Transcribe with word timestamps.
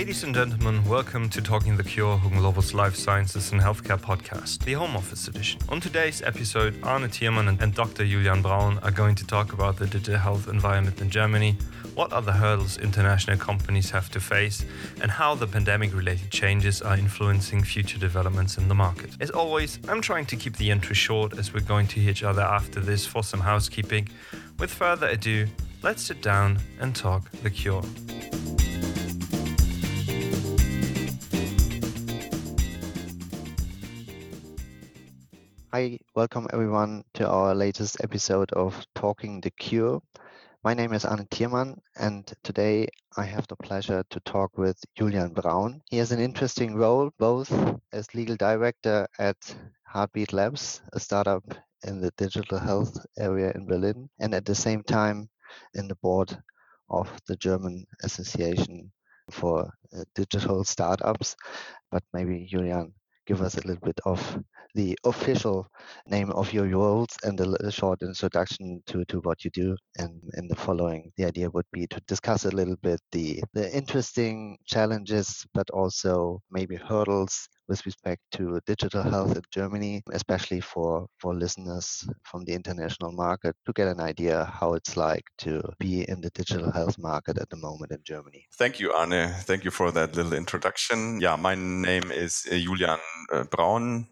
Ladies 0.00 0.24
and 0.24 0.34
gentlemen, 0.34 0.82
welcome 0.88 1.28
to 1.28 1.42
Talking 1.42 1.76
the 1.76 1.84
Cure, 1.84 2.16
Hugen 2.16 2.72
Life 2.72 2.96
Sciences 2.96 3.52
and 3.52 3.60
Healthcare 3.60 4.00
podcast, 4.00 4.60
the 4.64 4.72
Home 4.72 4.96
Office 4.96 5.28
edition. 5.28 5.60
On 5.68 5.78
today's 5.78 6.22
episode, 6.22 6.74
Arne 6.82 7.06
Thiermann 7.10 7.60
and 7.60 7.74
Dr. 7.74 8.06
Julian 8.06 8.40
Braun 8.40 8.78
are 8.78 8.90
going 8.92 9.14
to 9.16 9.26
talk 9.26 9.52
about 9.52 9.76
the 9.76 9.86
digital 9.86 10.18
health 10.18 10.48
environment 10.48 11.02
in 11.02 11.10
Germany, 11.10 11.54
what 11.94 12.14
are 12.14 12.22
the 12.22 12.32
hurdles 12.32 12.78
international 12.78 13.36
companies 13.36 13.90
have 13.90 14.08
to 14.12 14.20
face, 14.20 14.64
and 15.02 15.10
how 15.10 15.34
the 15.34 15.46
pandemic 15.46 15.94
related 15.94 16.30
changes 16.30 16.80
are 16.80 16.96
influencing 16.96 17.62
future 17.62 17.98
developments 17.98 18.56
in 18.56 18.68
the 18.68 18.74
market. 18.74 19.10
As 19.20 19.28
always, 19.28 19.78
I'm 19.86 20.00
trying 20.00 20.24
to 20.26 20.36
keep 20.36 20.56
the 20.56 20.70
intro 20.70 20.94
short 20.94 21.38
as 21.38 21.52
we're 21.52 21.60
going 21.60 21.88
to 21.88 22.00
hear 22.00 22.12
each 22.12 22.22
other 22.22 22.40
after 22.40 22.80
this 22.80 23.04
for 23.04 23.22
some 23.22 23.40
housekeeping. 23.40 24.08
With 24.58 24.70
further 24.70 25.08
ado, 25.08 25.46
let's 25.82 26.02
sit 26.02 26.22
down 26.22 26.58
and 26.80 26.96
talk 26.96 27.30
the 27.42 27.50
cure. 27.50 27.82
Hi, 35.72 36.00
welcome 36.16 36.48
everyone 36.52 37.04
to 37.14 37.28
our 37.28 37.54
latest 37.54 37.98
episode 38.02 38.50
of 38.54 38.84
Talking 38.96 39.40
the 39.40 39.52
Cure. 39.52 40.02
My 40.64 40.74
name 40.74 40.92
is 40.92 41.04
Arne 41.04 41.28
Thiermann, 41.30 41.78
and 41.94 42.26
today 42.42 42.88
I 43.16 43.22
have 43.22 43.46
the 43.46 43.54
pleasure 43.54 44.02
to 44.10 44.20
talk 44.20 44.58
with 44.58 44.76
Julian 44.96 45.32
Braun. 45.32 45.80
He 45.88 45.98
has 45.98 46.10
an 46.10 46.18
interesting 46.18 46.74
role 46.74 47.12
both 47.20 47.52
as 47.92 48.12
legal 48.16 48.34
director 48.34 49.06
at 49.20 49.36
Heartbeat 49.84 50.32
Labs, 50.32 50.82
a 50.92 50.98
startup 50.98 51.44
in 51.84 52.00
the 52.00 52.10
digital 52.16 52.58
health 52.58 53.06
area 53.16 53.52
in 53.54 53.64
Berlin, 53.64 54.10
and 54.18 54.34
at 54.34 54.44
the 54.44 54.56
same 54.56 54.82
time 54.82 55.28
in 55.74 55.86
the 55.86 55.94
board 56.02 56.36
of 56.88 57.08
the 57.28 57.36
German 57.36 57.86
Association 58.02 58.90
for 59.30 59.72
uh, 59.96 60.02
Digital 60.16 60.64
Startups. 60.64 61.36
But 61.92 62.02
maybe 62.12 62.48
Julian 62.50 62.92
give 63.30 63.42
us 63.42 63.56
a 63.56 63.64
little 63.64 63.86
bit 63.86 64.00
of 64.06 64.20
the 64.74 64.98
official 65.04 65.64
name 66.06 66.30
of 66.32 66.52
your 66.52 66.66
roles 66.66 67.12
and 67.22 67.40
a, 67.40 67.70
short 67.70 68.02
introduction 68.02 68.82
to, 68.86 69.04
to 69.04 69.18
what 69.20 69.44
you 69.44 69.50
do. 69.52 69.76
And 69.98 70.20
in 70.34 70.48
the 70.48 70.56
following, 70.56 71.12
the 71.16 71.26
idea 71.26 71.48
would 71.50 71.70
be 71.72 71.86
to 71.86 72.00
discuss 72.08 72.44
a 72.44 72.50
little 72.50 72.74
bit 72.82 72.98
the, 73.12 73.40
the 73.54 73.72
interesting 73.72 74.58
challenges, 74.66 75.46
but 75.54 75.70
also 75.70 76.40
maybe 76.50 76.74
hurdles 76.74 77.48
with 77.70 77.86
respect 77.86 78.20
to 78.32 78.60
digital 78.66 79.02
health 79.02 79.36
in 79.36 79.42
Germany, 79.52 80.02
especially 80.12 80.60
for, 80.60 81.06
for 81.18 81.34
listeners 81.34 82.06
from 82.24 82.44
the 82.44 82.52
international 82.52 83.12
market 83.12 83.54
to 83.64 83.72
get 83.72 83.86
an 83.86 84.00
idea 84.00 84.44
how 84.44 84.74
it's 84.74 84.96
like 84.96 85.24
to 85.38 85.62
be 85.78 86.04
in 86.08 86.20
the 86.20 86.30
digital 86.30 86.70
health 86.72 86.98
market 86.98 87.38
at 87.38 87.48
the 87.48 87.56
moment 87.56 87.92
in 87.92 88.02
Germany. 88.04 88.44
Thank 88.58 88.80
you, 88.80 88.92
Arne. 88.92 89.32
Thank 89.48 89.64
you 89.64 89.70
for 89.70 89.92
that 89.92 90.16
little 90.16 90.34
introduction. 90.34 91.20
Yeah, 91.20 91.36
my 91.36 91.54
name 91.54 92.10
is 92.10 92.44
uh, 92.50 92.56
Julian 92.56 92.98
uh, 93.32 93.44
Braun. 93.44 94.08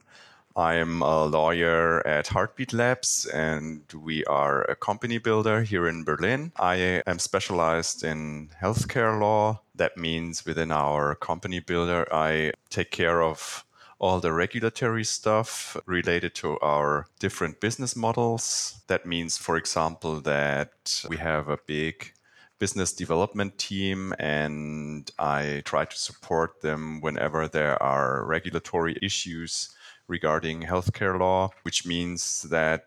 I'm 0.59 1.03
a 1.03 1.25
lawyer 1.25 2.05
at 2.05 2.27
Heartbeat 2.27 2.73
Labs, 2.73 3.27
and 3.27 3.83
we 3.95 4.25
are 4.25 4.63
a 4.63 4.75
company 4.75 5.19
builder 5.19 5.63
here 5.63 5.87
in 5.87 6.03
Berlin. 6.03 6.51
I 6.57 7.01
am 7.07 7.21
specialized 7.21 8.03
in 8.03 8.51
healthcare 8.61 9.21
law. 9.21 9.61
That 9.77 9.97
means 9.97 10.45
within 10.45 10.73
our 10.73 11.15
company 11.15 11.61
builder, 11.61 12.13
I 12.13 12.55
take 12.71 12.91
care 12.91 13.23
of 13.23 13.65
all 14.01 14.19
the 14.19 14.33
regulatory 14.33 15.05
stuff 15.05 15.77
related 15.87 16.35
to 16.37 16.59
our 16.59 17.07
different 17.21 17.61
business 17.61 17.95
models. 17.95 18.81
That 18.89 19.07
means, 19.07 19.39
for 19.39 19.57
example, 19.57 20.21
that 20.23 21.05
we 21.09 21.19
have 21.19 21.47
a 21.49 21.61
big 21.69 22.15
business 22.59 22.93
development 22.93 23.57
team 23.59 24.13
and 24.19 25.09
I 25.21 25.63
try 25.65 25.85
to 25.85 25.97
support 25.97 26.63
them 26.63 27.01
whenever 27.01 27.47
there 27.47 27.81
are 27.81 28.25
regulatory 28.25 28.99
issues 29.01 29.77
regarding 30.09 30.63
healthcare 30.63 31.19
law, 31.19 31.51
which 31.63 31.87
means 31.87 32.43
that 32.51 32.85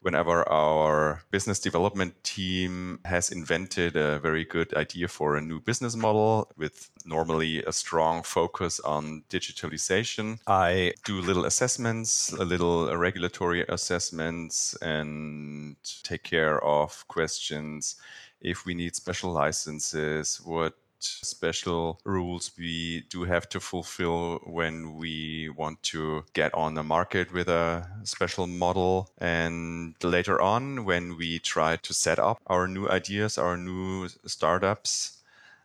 whenever 0.00 0.48
our 0.48 1.22
business 1.30 1.58
development 1.58 2.22
team 2.22 3.00
has 3.04 3.30
invented 3.30 3.96
a 3.96 4.18
very 4.18 4.44
good 4.44 4.72
idea 4.74 5.08
for 5.08 5.36
a 5.36 5.42
new 5.42 5.60
business 5.60 5.94
model 5.96 6.50
with 6.56 6.90
normally 7.04 7.62
a 7.64 7.72
strong 7.72 8.22
focus 8.22 8.80
on 8.80 9.22
digitalization, 9.28 10.38
I 10.46 10.94
do 11.04 11.20
little 11.20 11.44
assessments, 11.44 12.32
a 12.32 12.44
little 12.44 12.94
regulatory 12.96 13.64
assessments, 13.68 14.74
and 14.80 15.76
take 16.02 16.22
care 16.22 16.62
of 16.64 17.06
questions. 17.08 17.96
If 18.40 18.64
we 18.64 18.74
need 18.74 18.94
special 18.94 19.32
licenses, 19.32 20.40
what 20.44 20.74
special 21.04 22.00
rules 22.04 22.52
we 22.58 23.04
do 23.10 23.24
have 23.24 23.48
to 23.50 23.60
fulfill 23.60 24.40
when 24.44 24.96
we 24.96 25.48
want 25.50 25.82
to 25.82 26.24
get 26.32 26.52
on 26.54 26.74
the 26.74 26.82
market 26.82 27.32
with 27.32 27.48
a 27.48 27.88
special 28.04 28.46
model. 28.46 29.10
And 29.18 29.94
later 30.02 30.40
on, 30.40 30.84
when 30.84 31.16
we 31.16 31.38
try 31.38 31.76
to 31.76 31.94
set 31.94 32.18
up 32.18 32.38
our 32.46 32.66
new 32.68 32.88
ideas, 32.88 33.38
our 33.38 33.56
new 33.56 34.08
startups, 34.26 35.17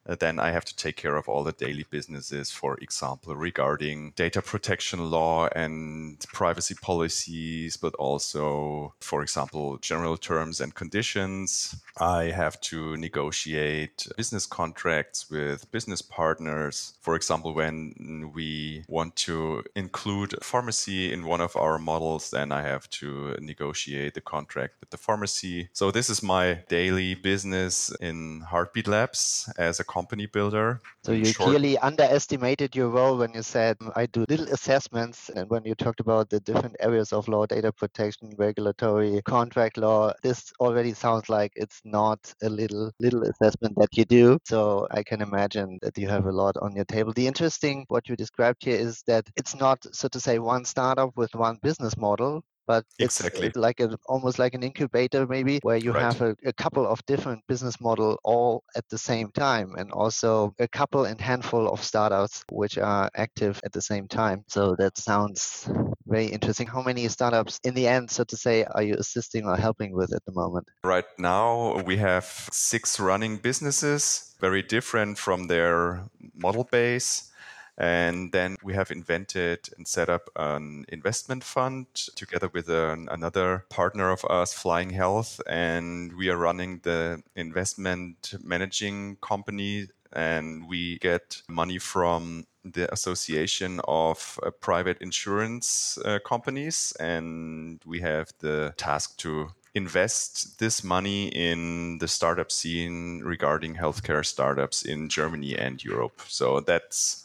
Uh, 0.08 0.16
then 0.20 0.40
I 0.40 0.52
have 0.52 0.66
to 0.66 0.76
take 0.76 0.98
care 0.98 1.16
of 1.16 1.30
all 1.30 1.44
the 1.44 1.54
daily 1.54 1.86
businesses, 1.90 2.52
for 2.52 2.78
example, 2.78 3.36
regarding 3.36 4.12
data 4.16 4.42
protection 4.42 5.10
law 5.10 5.48
and 5.56 6.20
privacy 6.34 6.76
policies, 6.76 7.78
but 7.78 7.96
also, 7.96 8.94
for 9.00 9.22
example, 9.22 9.78
general 9.78 10.18
terms 10.18 10.60
and 10.60 10.76
conditions. 10.76 11.76
I 11.98 12.26
have 12.26 12.60
to 12.62 12.98
negotiate 12.98 14.08
business 14.18 14.46
contracts 14.46 15.30
with 15.30 15.72
business 15.72 16.02
partners. 16.02 16.94
For 17.02 17.16
example, 17.16 17.54
when 17.54 18.32
we 18.34 18.84
want 18.88 19.16
to 19.28 19.64
include 19.76 20.36
pharmacy 20.44 21.14
in 21.14 21.26
one 21.26 21.42
of 21.42 21.56
our 21.56 21.78
models, 21.80 22.32
then 22.32 22.52
I 22.52 22.64
have 22.64 22.90
to 22.92 23.38
negotiate 23.40 24.16
the 24.16 24.22
contract 24.22 24.76
with 24.80 24.90
the 24.90 24.98
pharmacy. 24.98 25.70
So, 25.72 25.92
this 25.92 26.10
is 26.10 26.22
my 26.22 26.64
daily 26.68 27.16
business 27.16 27.92
in 28.02 28.42
Heartbeat 28.42 28.88
Labs 28.88 29.52
as 29.58 29.80
a 29.80 29.84
company 29.94 30.26
builder. 30.26 30.82
So 31.06 31.12
you 31.12 31.26
short. 31.26 31.50
clearly 31.50 31.78
underestimated 31.78 32.76
your 32.76 32.90
role 32.90 33.18
when 33.18 33.34
you 33.34 33.44
said 33.44 33.78
I 33.96 34.06
do 34.08 34.26
little 34.30 34.48
assessments 34.48 35.30
and 35.30 35.50
when 35.50 35.66
you 35.66 35.76
talked 35.76 36.00
about 36.00 36.30
the 36.30 36.40
different 36.40 36.78
areas 36.80 37.12
of 37.12 37.28
law, 37.28 37.46
data 37.46 37.72
protection, 37.72 38.34
regulatory, 38.38 39.22
contract 39.26 39.78
law, 39.78 40.14
this 40.24 40.52
already 40.60 40.94
sounds 40.94 41.30
like 41.30 41.52
it's 41.56 41.82
not 41.84 42.20
a 42.42 42.50
little 42.50 42.92
little 43.00 43.24
assessment 43.24 43.76
that 43.78 43.96
you 43.98 44.06
do. 44.06 44.38
So 44.46 44.88
I 44.92 45.04
can 45.04 45.22
imagine 45.22 45.78
that 45.82 45.98
you 45.98 46.08
have 46.08 46.26
a 46.26 46.32
lot 46.32 46.56
on 46.58 46.76
your 46.76 46.86
table. 46.86 47.14
The 47.14 47.28
interesting 47.28 47.86
what 47.90 48.08
you 48.10 48.16
described 48.16 48.64
here 48.64 48.80
is 48.80 49.04
that 49.08 49.30
it's 49.36 49.56
not 49.56 49.86
so 49.94 50.08
to 50.08 50.20
say 50.20 50.40
one 50.40 50.66
startup 50.66 51.12
with 51.18 51.36
one 51.36 51.60
business 51.62 51.98
model, 51.98 52.44
but 52.68 52.86
it's 53.00 53.22
uh, 53.22 53.28
exactly. 53.28 53.52
like 53.56 53.80
a, 53.80 53.98
almost 54.08 54.40
like 54.40 54.54
an 54.54 54.64
incubator 54.64 55.28
maybe 55.28 55.60
where 55.64 55.78
you 55.78 55.92
right. 55.92 56.02
have 56.04 56.22
a, 56.22 56.36
a, 56.46 56.54
couple 56.54 56.88
of 56.88 57.04
different 57.06 57.42
business 57.48 57.80
model 57.82 58.18
all 58.24 58.64
at 58.76 58.88
the 58.90 58.98
same 58.98 59.30
time 59.32 59.74
and 59.78 59.92
also 59.92 60.54
a 60.60 60.68
couple 60.68 61.06
and 61.06 61.20
handful 61.20 61.68
of 61.70 61.84
startups 61.84 62.44
which 62.52 62.78
are 62.78 63.10
active 63.16 63.60
at 63.66 63.72
the 63.72 63.82
same 63.82 64.08
time. 64.08 64.44
So 64.48 64.76
that 64.78 64.98
sounds 64.98 65.70
very 66.08 66.28
interesting. 66.28 66.68
How 66.68 66.82
many 66.82 67.08
startups 67.08 67.60
in 67.64 67.74
the 67.74 67.88
end 67.88 68.10
so 68.10 68.24
to 68.24 68.38
say 68.38 68.64
are 68.64 68.84
you 68.84 68.96
assisting 68.96 69.46
or 69.46 69.56
helping 69.56 69.94
with 69.94 70.14
at 70.14 70.24
the 70.26 70.32
moment? 70.32 70.68
Right 70.84 71.06
now 71.18 71.82
we 71.82 71.98
have 71.98 72.26
six 72.52 73.00
running 73.00 73.38
businesses 73.38 74.36
very 74.40 74.62
different 74.62 75.18
from 75.18 75.48
their 75.48 76.04
model 76.36 76.68
base 76.70 77.32
and 77.78 78.32
then 78.32 78.56
we 78.64 78.74
have 78.74 78.92
invented 78.92 79.70
and 79.78 79.88
set 79.88 80.10
up 80.10 80.30
an 80.36 80.86
investment 80.90 81.44
fund 81.44 81.88
together 82.16 82.50
with 82.54 82.70
an, 82.70 83.08
another 83.12 83.66
partner 83.70 84.12
of 84.12 84.24
us, 84.26 84.54
Flying 84.54 84.92
Health. 84.92 85.42
And 85.48 86.14
we 86.14 86.30
are 86.30 86.38
running 86.38 86.82
the 86.84 87.24
investment 87.36 88.36
managing 88.44 89.18
company. 89.18 89.88
And 90.16 90.70
we 90.70 91.00
get 91.00 91.42
money 91.50 91.80
from 91.80 92.46
the 92.64 92.92
Association 92.94 93.82
of 93.88 94.40
uh, 94.44 94.52
Private 94.52 95.02
Insurance 95.02 95.98
uh, 96.06 96.20
Companies. 96.24 96.94
And 97.00 97.82
we 97.84 98.02
have 98.02 98.32
the 98.38 98.76
task 98.78 99.18
to 99.18 99.50
invest 99.74 100.60
this 100.60 100.84
money 100.84 101.30
in 101.30 101.98
the 101.98 102.08
startup 102.08 102.52
scene 102.52 103.22
regarding 103.24 103.74
healthcare 103.74 104.24
startups 104.24 104.84
in 104.84 105.10
Germany 105.10 105.58
and 105.58 105.84
Europe. 105.84 106.22
So 106.28 106.60
that's 106.60 107.23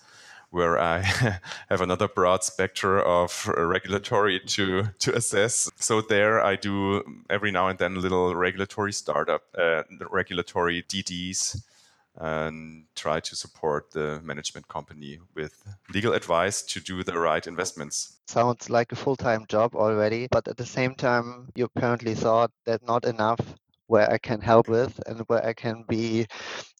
where 0.50 0.78
I 0.78 0.98
have 1.68 1.80
another 1.80 2.08
broad 2.08 2.42
spectrum 2.44 3.02
of 3.06 3.48
regulatory 3.56 4.40
to 4.40 4.88
to 4.98 5.14
assess. 5.14 5.70
So 5.76 6.00
there, 6.00 6.42
I 6.44 6.56
do 6.56 7.02
every 7.28 7.50
now 7.50 7.68
and 7.68 7.78
then 7.78 7.94
little 7.94 8.34
regulatory 8.34 8.92
startup, 8.92 9.42
uh, 9.56 9.82
regulatory 10.10 10.82
DDs, 10.82 11.62
and 12.16 12.84
try 12.94 13.20
to 13.20 13.36
support 13.36 13.90
the 13.92 14.20
management 14.22 14.68
company 14.68 15.20
with 15.34 15.62
legal 15.92 16.14
advice 16.14 16.62
to 16.62 16.80
do 16.80 17.04
the 17.04 17.18
right 17.18 17.46
investments. 17.46 18.16
Sounds 18.26 18.70
like 18.70 18.92
a 18.92 18.96
full 18.96 19.16
time 19.16 19.44
job 19.48 19.74
already, 19.74 20.28
but 20.30 20.48
at 20.48 20.56
the 20.56 20.66
same 20.66 20.94
time, 20.94 21.48
you 21.54 21.64
apparently 21.64 22.14
thought 22.14 22.50
that 22.64 22.82
not 22.82 23.04
enough 23.04 23.40
where 23.86 24.10
I 24.10 24.18
can 24.18 24.40
help 24.40 24.68
with 24.68 25.00
and 25.06 25.20
where 25.28 25.44
I 25.44 25.54
can 25.54 25.84
be 25.88 26.26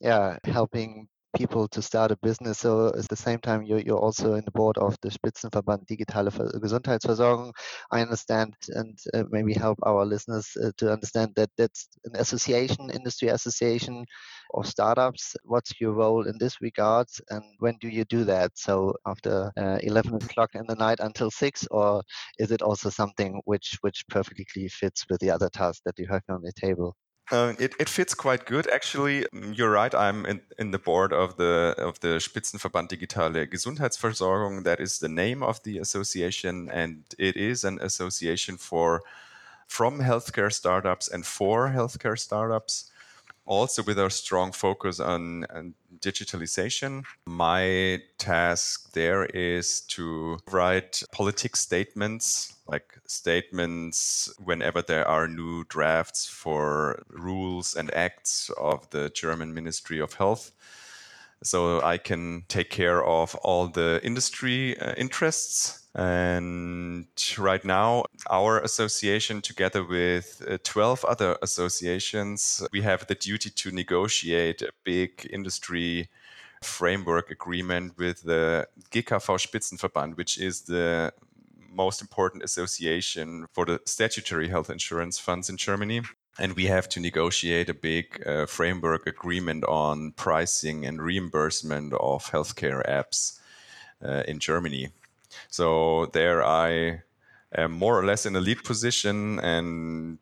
yeah, 0.01 0.37
helping 0.45 1.09
people 1.37 1.69
to 1.69 1.83
start 1.83 2.11
a 2.11 2.17
business. 2.23 2.59
So 2.59 2.89
at 2.89 3.09
the 3.09 3.17
same 3.17 3.39
time, 3.39 3.63
you're, 3.63 3.81
you're 3.81 3.99
also 3.99 4.35
in 4.35 4.45
the 4.45 4.51
board 4.51 4.79
of 4.79 4.97
the 5.03 5.11
Spitzenverband 5.11 5.87
Digitale 5.87 6.31
Gesundheitsversorgung. 6.31 7.53
I 7.91 8.01
understand 8.03 8.55
and 8.69 8.99
uh, 9.15 9.25
maybe 9.31 9.55
help 9.55 9.79
our 9.85 10.05
listeners 10.05 10.49
uh, 10.63 10.71
to 10.79 10.93
understand 10.93 11.33
that 11.37 11.51
that's 11.57 11.89
an 12.05 12.17
association, 12.17 12.91
industry 12.91 13.29
association 13.29 14.05
of 14.55 14.67
startups. 14.67 15.37
What's 15.45 15.81
your 15.81 15.93
role 15.93 16.27
in 16.27 16.37
this 16.39 16.61
regard, 16.61 17.07
and 17.31 17.43
when 17.59 17.77
do 17.81 17.89
you 17.89 18.05
do 18.05 18.25
that? 18.25 18.53
So 18.57 18.95
after 19.07 19.53
uh, 19.57 19.79
11 19.83 20.15
o'clock 20.15 20.51
in 20.55 20.65
the 20.67 20.75
night 20.77 21.01
until 21.01 21.31
six, 21.31 21.67
or 21.71 22.03
is 22.39 22.51
it 22.51 22.63
also 22.63 22.91
something 22.91 23.41
which 23.45 23.77
which 23.83 24.05
perfectly 24.09 24.69
fits 24.69 25.05
with 25.11 25.21
the 25.21 25.31
other 25.31 25.49
tasks 25.51 25.83
that 25.85 25.99
you 25.99 26.07
have 26.09 26.23
on 26.29 26.43
the 26.43 26.53
table? 26.53 26.97
Uh, 27.31 27.53
it, 27.59 27.75
it 27.79 27.89
fits 27.89 28.15
quite 28.15 28.47
good, 28.47 28.67
actually. 28.69 29.27
Mm, 29.35 29.57
you're 29.57 29.71
right. 29.71 29.95
I'm 29.95 30.25
in, 30.25 30.41
in 30.59 30.71
the 30.71 30.79
board 30.79 31.13
of 31.13 31.37
the 31.37 31.75
of 31.77 32.01
the 32.01 32.19
Spitzenverband 32.19 32.89
Digitale 32.89 33.47
Gesundheitsversorgung. 33.47 34.65
That 34.65 34.81
is 34.81 34.99
the 34.99 35.09
name 35.09 35.43
of 35.43 35.63
the 35.63 35.79
association, 35.79 36.71
and 36.71 37.05
it 37.19 37.37
is 37.37 37.65
an 37.65 37.79
association 37.83 38.57
for 38.57 39.03
from 39.67 40.01
healthcare 40.01 40.51
startups 40.51 41.09
and 41.09 41.27
for 41.27 41.69
healthcare 41.69 42.19
startups 42.19 42.91
also 43.49 43.83
with 43.83 43.99
our 43.99 44.11
strong 44.11 44.53
focus 44.53 45.01
on, 45.01 45.45
on, 45.47 45.75
digitalization. 46.01 47.03
My 47.27 48.01
task 48.19 48.93
there 48.93 49.25
is 49.25 49.81
to 49.97 50.39
write 50.53 51.03
politics 51.11 51.61
statements, 51.61 52.55
like 52.69 52.99
statements 53.07 54.33
whenever 54.39 54.81
there 54.83 55.09
are 55.09 55.27
new 55.27 55.65
drafts 55.65 56.29
for 56.29 57.03
rules 57.09 57.75
and 57.75 57.93
acts 57.95 58.51
of 58.61 58.89
the 58.91 59.09
German 59.09 59.53
Ministry 59.55 59.99
of 59.99 60.13
Health. 60.13 60.53
So 61.43 61.81
I 61.83 61.99
can 61.99 62.45
take 62.49 62.71
care 62.71 63.05
of 63.05 63.35
all 63.37 63.69
the 63.69 64.01
industry 64.03 64.79
uh, 64.79 64.95
interests 64.97 65.89
and 65.99 67.09
right 67.39 67.65
now, 67.65 68.05
our 68.31 68.61
association, 68.61 69.41
together 69.41 69.83
with 69.83 70.41
uh, 70.49 70.59
12 70.63 71.05
other 71.05 71.37
associations, 71.43 72.63
we 72.73 72.83
have 72.83 73.09
the 73.09 73.17
duty 73.17 73.51
to 73.51 73.73
negotiate 73.73 74.63
a 74.63 74.71
big 74.85 75.29
industry 75.33 76.09
framework 76.63 77.33
agreement 77.33 77.99
with 77.99 78.23
the 78.23 78.69
GKV 78.93 79.41
Spitzenverband, 79.41 80.17
which 80.17 80.39
is 80.39 80.63
the 80.63 81.13
most 81.69 82.01
important 82.01 82.45
association 82.45 83.47
for 83.53 83.65
the 83.65 83.81
statutory 83.85 84.49
health 84.49 84.71
insurance 84.71 85.19
funds 85.19 85.49
in 85.51 85.57
Germany. 85.57 86.03
And 86.39 86.55
we 86.55 86.67
have 86.67 86.89
to 86.91 87.01
negotiate 87.01 87.69
a 87.69 87.75
big 87.75 88.23
uh, 88.27 88.47
framework 88.47 89.07
agreement 89.07 89.65
on 89.65 90.13
pricing 90.13 90.87
and 90.87 91.03
reimbursement 91.03 91.93
of 91.95 92.31
healthcare 92.31 92.89
apps 92.89 93.41
uh, 94.05 94.23
in 94.29 94.39
Germany. 94.39 94.91
So 95.49 96.07
there 96.07 96.45
I 96.45 97.03
am 97.55 97.73
more 97.73 97.99
or 97.99 98.05
less 98.05 98.27
in 98.27 98.37
a 98.37 98.41
lead 98.41 98.63
position, 98.63 99.41
and 99.41 100.19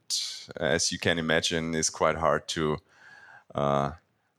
as 0.56 0.90
you 0.92 0.98
can 0.98 1.18
imagine, 1.18 1.74
it's 1.74 1.90
quite 1.90 2.16
hard 2.16 2.48
to 2.48 2.78
uh, 3.54 3.92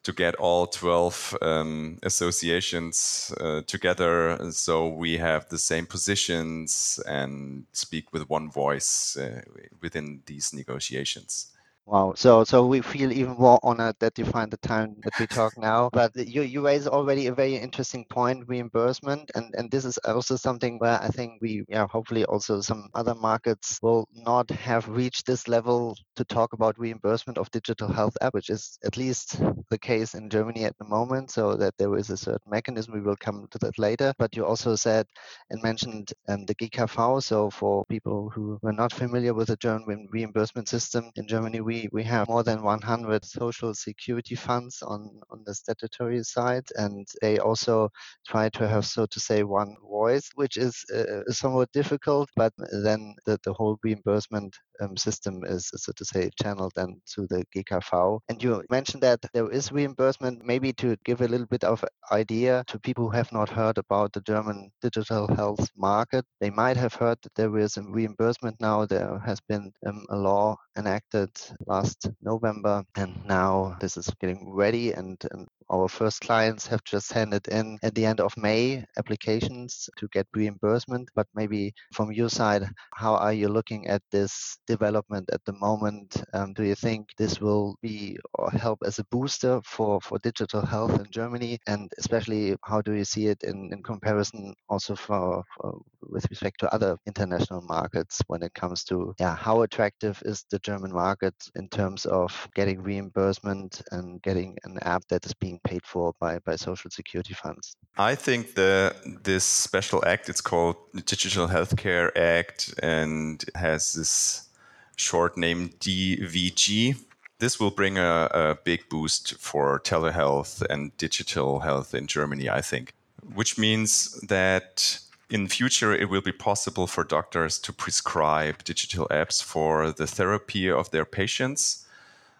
to 0.04 0.14
get 0.14 0.36
all 0.36 0.68
12 0.68 1.38
um, 1.42 2.00
associations 2.02 3.34
uh, 3.42 3.62
together 3.68 4.38
so 4.52 4.88
we 4.88 5.18
have 5.18 5.50
the 5.50 5.58
same 5.58 5.86
positions 5.86 6.98
and 7.06 7.66
speak 7.74 8.14
with 8.14 8.30
one 8.30 8.50
voice 8.50 9.18
uh, 9.18 9.42
within 9.82 10.22
these 10.26 10.54
negotiations. 10.54 11.48
Wow. 11.88 12.14
So 12.18 12.44
so 12.44 12.66
we 12.68 12.82
feel 12.82 13.14
even 13.14 13.38
more 13.40 13.60
honored 13.64 13.96
that 14.02 14.20
you 14.20 14.26
find 14.26 14.52
the 14.52 14.58
time 14.58 14.98
that 15.06 15.14
we 15.18 15.26
talk 15.26 15.54
now. 15.58 15.90
But 15.94 16.12
you 16.18 16.42
you 16.42 16.66
raise 16.66 16.86
already 16.86 17.28
a 17.28 17.34
very 17.34 17.56
interesting 17.56 18.04
point, 18.10 18.44
reimbursement, 18.48 19.32
and 19.36 19.56
and 19.58 19.72
this 19.72 19.86
is 19.86 19.98
also 20.00 20.36
something 20.36 20.80
where 20.80 21.02
I 21.02 21.08
think 21.08 21.42
we 21.42 21.64
yeah 21.70 21.88
hopefully 21.88 22.26
also 22.26 22.60
some 22.60 22.90
other 22.94 23.16
markets 23.16 23.80
will 23.82 24.06
not 24.14 24.50
have 24.52 24.90
reached 24.90 25.26
this 25.26 25.48
level 25.48 25.96
to 26.18 26.26
talk 26.26 26.52
about 26.52 26.78
reimbursement 26.78 27.38
of 27.38 27.50
digital 27.52 27.88
health 27.88 28.18
app, 28.22 28.34
which 28.34 28.50
is 28.50 28.78
at 28.84 28.98
least 28.98 29.40
the 29.70 29.80
case 29.80 30.14
in 30.14 30.30
Germany 30.30 30.66
at 30.66 30.78
the 30.80 30.86
moment. 30.86 31.32
So 31.32 31.56
that 31.56 31.78
there 31.78 31.96
is 31.96 32.10
a 32.10 32.18
certain 32.18 32.52
mechanism. 32.52 32.94
We 32.96 33.02
will 33.02 33.16
come 33.18 33.48
to 33.52 33.58
that 33.60 33.80
later. 33.80 34.14
But 34.20 34.36
you 34.36 34.46
also 34.46 34.76
said 34.76 35.08
and 35.50 35.62
mentioned 35.64 36.14
um, 36.28 36.46
the 36.46 36.54
GKV. 36.56 37.22
So 37.22 37.50
for 37.50 37.86
people 37.86 38.30
who 38.30 38.60
were 38.62 38.74
not 38.74 38.94
familiar 38.94 39.34
with 39.34 39.48
the 39.48 39.56
German 39.58 40.08
reimbursement 40.12 40.68
system 40.70 41.12
in 41.16 41.28
Germany, 41.28 41.62
we 41.62 41.77
we, 41.92 42.04
have 42.04 42.28
more 42.28 42.44
than 42.44 42.64
100 42.64 43.26
social 43.26 43.74
security 43.74 44.36
funds 44.36 44.82
on, 44.82 45.20
on 45.30 45.44
the 45.46 45.54
statutory 45.54 46.24
side, 46.24 46.66
and 46.76 47.08
they 47.22 47.40
also 47.40 47.90
try 48.28 48.50
to 48.50 48.68
have, 48.68 48.86
so 48.86 49.06
to 49.06 49.20
say, 49.20 49.44
one 49.44 49.76
voice, 49.82 50.30
which 50.36 50.58
is 50.58 50.84
uh, 50.96 51.24
somewhat 51.32 51.72
difficult, 51.72 52.30
but 52.36 52.54
then 52.84 53.16
the, 53.26 53.38
the 53.44 53.54
whole 53.54 53.78
reimbursement 53.84 54.56
um, 54.82 54.98
system 54.98 55.44
is, 55.46 55.70
so 55.76 55.92
to 55.96 56.06
say, 56.06 56.30
channeled 56.42 56.74
then 56.76 57.02
to 57.14 57.28
the 57.28 57.44
GKV. 57.56 58.20
And 58.30 58.42
you 58.42 58.64
mentioned 58.70 59.04
that 59.04 59.20
there 59.34 59.50
is 59.50 59.72
reimbursement, 59.72 60.44
maybe 60.44 60.74
to 60.74 60.98
give 61.06 61.22
a 61.22 61.28
little 61.28 61.48
bit 61.48 61.64
of 61.64 61.84
idea 62.12 62.64
to 62.68 62.80
people 62.80 63.06
who 63.06 63.16
have 63.16 63.32
not 63.32 63.50
heard 63.50 63.78
about 63.78 64.14
the 64.14 64.22
German 64.22 64.72
digital 64.82 65.28
health 65.36 65.70
market. 65.76 66.26
They 66.40 66.50
might 66.50 66.78
have 66.78 66.94
heard 66.94 67.18
that 67.24 67.36
there 67.36 67.58
is 67.58 67.78
a 67.78 67.84
reimbursement 67.84 68.58
now. 68.60 68.86
There 68.86 69.20
has 69.26 69.40
been 69.48 69.72
um, 69.86 70.06
a 70.10 70.18
law 70.18 70.58
enacted 70.78 71.30
last 71.66 72.10
November, 72.22 72.84
and 72.96 73.26
now 73.26 73.78
this 73.80 73.98
is 73.98 74.10
getting 74.20 74.54
ready. 74.54 74.94
And, 74.94 75.18
and 75.32 75.48
our 75.70 75.88
first 75.88 76.22
clients 76.22 76.68
have 76.68 76.84
just 76.84 77.12
handed 77.12 77.48
in 77.48 77.78
at 77.84 77.96
the 77.96 78.06
end 78.06 78.20
of 78.20 78.36
May 78.38 78.86
applications 78.98 79.90
to 79.98 80.08
get 80.10 80.28
reimbursement. 80.34 81.10
But 81.16 81.28
maybe 81.36 81.74
from 81.94 82.12
your 82.12 82.30
side, 82.30 82.64
how 82.94 83.16
are 83.16 83.34
you 83.34 83.48
looking 83.48 83.88
at 83.88 84.02
this 84.12 84.58
development 84.68 85.30
at 85.34 85.44
the 85.46 85.54
moment? 85.54 86.24
Um, 86.34 86.54
do 86.54 86.64
you 86.64 86.76
think 86.76 87.10
this 87.18 87.42
will 87.42 87.76
be 87.82 88.18
or 88.36 88.50
help 88.52 88.80
as 88.86 89.00
a 89.00 89.06
booster 89.06 89.62
for, 89.66 90.00
for 90.02 90.20
digital 90.20 90.66
health 90.66 91.00
in 91.00 91.08
Germany? 91.12 91.60
And 91.68 91.92
especially, 91.98 92.56
how 92.64 92.82
do 92.82 92.94
you 92.94 93.06
see 93.06 93.28
it 93.28 93.44
in, 93.44 93.70
in 93.72 93.84
comparison 93.84 94.54
also 94.70 94.96
for, 94.96 95.44
for 95.56 95.82
with 96.02 96.30
respect 96.30 96.60
to 96.60 96.74
other 96.74 96.98
international 97.06 97.62
markets 97.62 98.22
when 98.28 98.44
it 98.44 98.54
comes 98.54 98.84
to 98.86 99.14
yeah, 99.20 99.36
how 99.36 99.62
attractive 99.62 100.22
is 100.26 100.46
the 100.52 100.60
German 100.60 100.94
market 100.94 101.36
in 101.56 101.68
terms 101.70 102.06
of 102.06 102.48
getting 102.56 102.82
reimbursement 102.82 103.82
and 103.92 104.22
getting 104.22 104.58
an 104.64 104.78
app 104.84 105.04
that 105.10 105.26
is 105.26 105.34
being 105.34 105.57
paid 105.64 105.86
for 105.86 106.14
by, 106.20 106.40
by 106.40 106.56
social 106.56 106.90
security 106.90 107.34
funds? 107.34 107.76
I 107.98 108.16
think 108.16 108.56
the 108.56 108.96
this 109.24 109.44
special 109.44 110.04
act 110.06 110.30
it's 110.30 110.42
called 110.42 110.76
the 110.94 111.02
Digital 111.02 111.48
Healthcare 111.48 112.16
Act 112.16 112.74
and 112.84 113.44
has 113.56 113.94
this 113.94 114.48
short 114.96 115.38
name 115.38 115.70
DVG. 115.80 116.98
This 117.40 117.60
will 117.60 117.72
bring 117.72 117.98
a, 117.98 118.30
a 118.32 118.58
big 118.64 118.90
boost 118.90 119.36
for 119.36 119.80
telehealth 119.80 120.64
and 120.70 120.96
digital 120.98 121.60
health 121.60 121.94
in 121.94 122.08
Germany, 122.08 122.50
I 122.50 122.62
think, 122.62 122.94
which 123.34 123.58
means 123.58 124.20
that 124.22 125.00
in 125.30 125.48
future 125.48 125.94
it 125.94 126.10
will 126.10 126.22
be 126.22 126.32
possible 126.32 126.88
for 126.88 127.04
doctors 127.04 127.60
to 127.60 127.74
prescribe 127.74 128.64
digital 128.64 129.08
apps 129.10 129.44
for 129.44 129.92
the 129.92 130.08
therapy 130.08 130.70
of 130.70 130.90
their 130.92 131.06
patients 131.06 131.87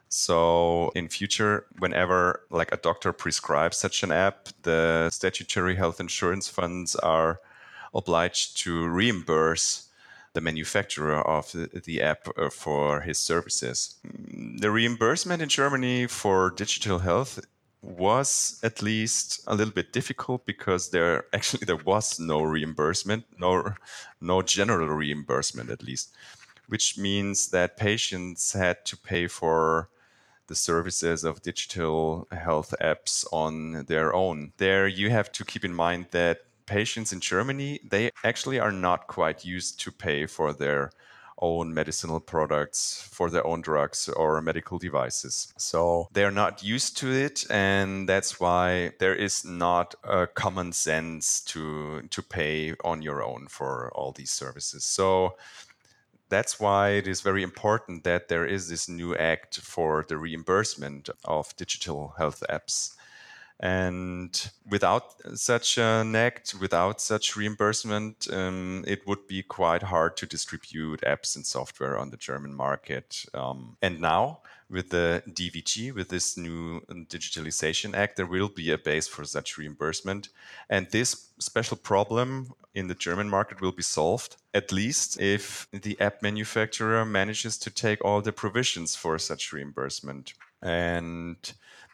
so 0.10 0.92
in 0.96 1.10
future, 1.10 1.66
whenever 1.80 2.42
like 2.50 2.72
a 2.72 2.78
doctor 2.78 3.12
prescribes 3.12 3.78
such 3.78 4.04
an 4.04 4.12
app, 4.12 4.50
the 4.64 5.10
statutory 5.10 5.76
health 5.76 6.00
insurance 6.00 6.48
funds 6.48 6.96
are 6.96 7.40
obliged 7.94 8.58
to 8.64 8.88
reimburse 8.88 9.90
the 10.34 10.42
manufacturer 10.42 11.20
of 11.28 11.52
the, 11.52 12.02
app 12.02 12.28
uh, 12.38 12.50
for 12.50 13.02
his 13.02 13.18
services. 13.18 13.96
Mm, 14.06 14.60
the 14.60 14.70
reimbursement 14.70 15.42
in 15.42 15.50
Germany 15.50 16.06
for 16.08 16.52
digital 16.52 17.00
health 17.00 17.40
was 17.82 18.60
at 18.64 18.82
least 18.82 19.42
a 19.48 19.56
little 19.56 19.74
bit 19.74 19.94
difficult 19.94 20.46
because 20.46 20.92
there 20.92 21.26
actually 21.34 21.66
there 21.66 21.84
was 21.84 22.20
no 22.20 22.44
reimbursement, 22.44 23.26
no 23.40 23.74
no 24.22 24.42
general 24.42 24.90
reimbursement 24.90 25.70
at 25.70 25.84
least, 25.84 26.16
which 26.68 26.98
means 26.98 27.50
that 27.50 27.78
patients 27.78 28.54
had 28.54 28.86
to 28.86 28.96
pay 28.96 29.28
for 29.28 29.90
the 30.48 30.56
services 30.56 31.24
of 31.24 31.42
digital 31.42 32.28
health 32.32 32.74
apps 32.82 33.26
on 33.32 33.86
their 33.86 34.14
own. 34.14 34.54
There, 34.58 34.88
you 34.88 35.10
have 35.10 35.32
to 35.34 35.46
keep 35.46 35.64
in 35.64 35.74
mind 35.74 36.08
that 36.12 36.42
patients 36.66 37.14
in 37.14 37.20
Germany, 37.20 37.80
they 37.90 38.12
actually 38.24 38.60
are 38.60 38.72
not 38.72 39.08
quite 39.08 39.46
used 39.46 39.80
to 39.82 39.92
pay 39.92 40.26
for 40.26 40.54
their 40.54 40.92
own 41.40 41.74
medicinal 41.74 42.20
products, 42.20 43.08
for 43.12 43.30
their 43.30 43.46
own 43.46 43.62
drugs 43.62 44.10
or 44.10 44.42
medical 44.42 44.78
devices. 44.80 45.54
So 45.58 46.08
they're 46.14 46.32
not 46.32 46.64
used 46.64 46.98
to 46.98 47.12
it, 47.12 47.46
and 47.50 48.10
that's 48.10 48.40
why 48.40 48.92
there 49.00 49.16
is 49.16 49.46
not 49.46 49.96
a 50.04 50.28
common 50.28 50.72
sense 50.72 51.42
to 51.42 52.02
to 52.10 52.22
pay 52.22 52.74
on 52.84 53.02
your 53.02 53.24
own 53.24 53.48
for 53.48 53.92
all 53.94 54.12
these 54.12 54.32
services. 54.32 54.84
So 54.84 55.36
that's 56.30 56.60
why 56.60 56.90
it 56.90 57.08
is 57.08 57.22
very 57.22 57.44
important 57.44 58.04
that 58.04 58.28
there 58.28 58.46
is 58.46 58.70
this 58.70 58.90
new 58.90 59.16
act 59.16 59.60
for 59.60 60.06
the 60.08 60.18
reimbursement 60.18 61.10
of 61.26 61.56
digital 61.56 62.16
health 62.18 62.44
apps. 62.50 62.96
And 63.60 64.52
without 64.70 65.16
such 65.34 65.80
an 65.80 66.16
act, 66.16 66.54
without 66.60 67.02
such 67.02 67.36
reimbursement, 67.36 68.28
um, 68.32 68.84
it 68.86 69.08
would 69.08 69.28
be 69.28 69.42
quite 69.42 69.84
hard 69.84 70.16
to 70.18 70.28
distribute 70.28 71.02
apps 71.02 71.36
and 71.36 71.46
software 71.46 71.98
on 71.98 72.12
the 72.12 72.18
German 72.18 72.54
market. 72.54 73.26
Um, 73.34 73.78
and 73.82 74.00
now, 74.00 74.42
with 74.70 74.90
the 74.90 75.24
DVG, 75.28 75.94
with 75.94 76.10
this 76.10 76.38
new 76.38 76.82
Digitalization 76.82 77.96
Act, 77.96 78.18
there 78.18 78.28
will 78.28 78.50
be 78.50 78.70
a 78.70 78.78
base 78.78 79.08
for 79.08 79.24
such 79.24 79.58
reimbursement. 79.58 80.30
And 80.70 80.88
this 80.92 81.30
special 81.40 81.78
problem 81.78 82.54
in 82.78 82.88
the 82.88 82.96
German 82.96 83.30
market 83.30 83.60
will 83.60 83.72
be 83.72 83.82
solved, 83.82 84.36
at 84.54 84.72
least 84.72 85.20
if 85.20 85.68
the 85.72 86.00
app 86.00 86.22
manufacturer 86.22 87.04
manages 87.04 87.58
to 87.58 87.72
take 87.72 88.04
all 88.06 88.22
the 88.22 88.32
provisions 88.32 88.96
for 88.96 89.18
such 89.18 89.52
reimbursement. 89.52 90.34
And 90.62 91.38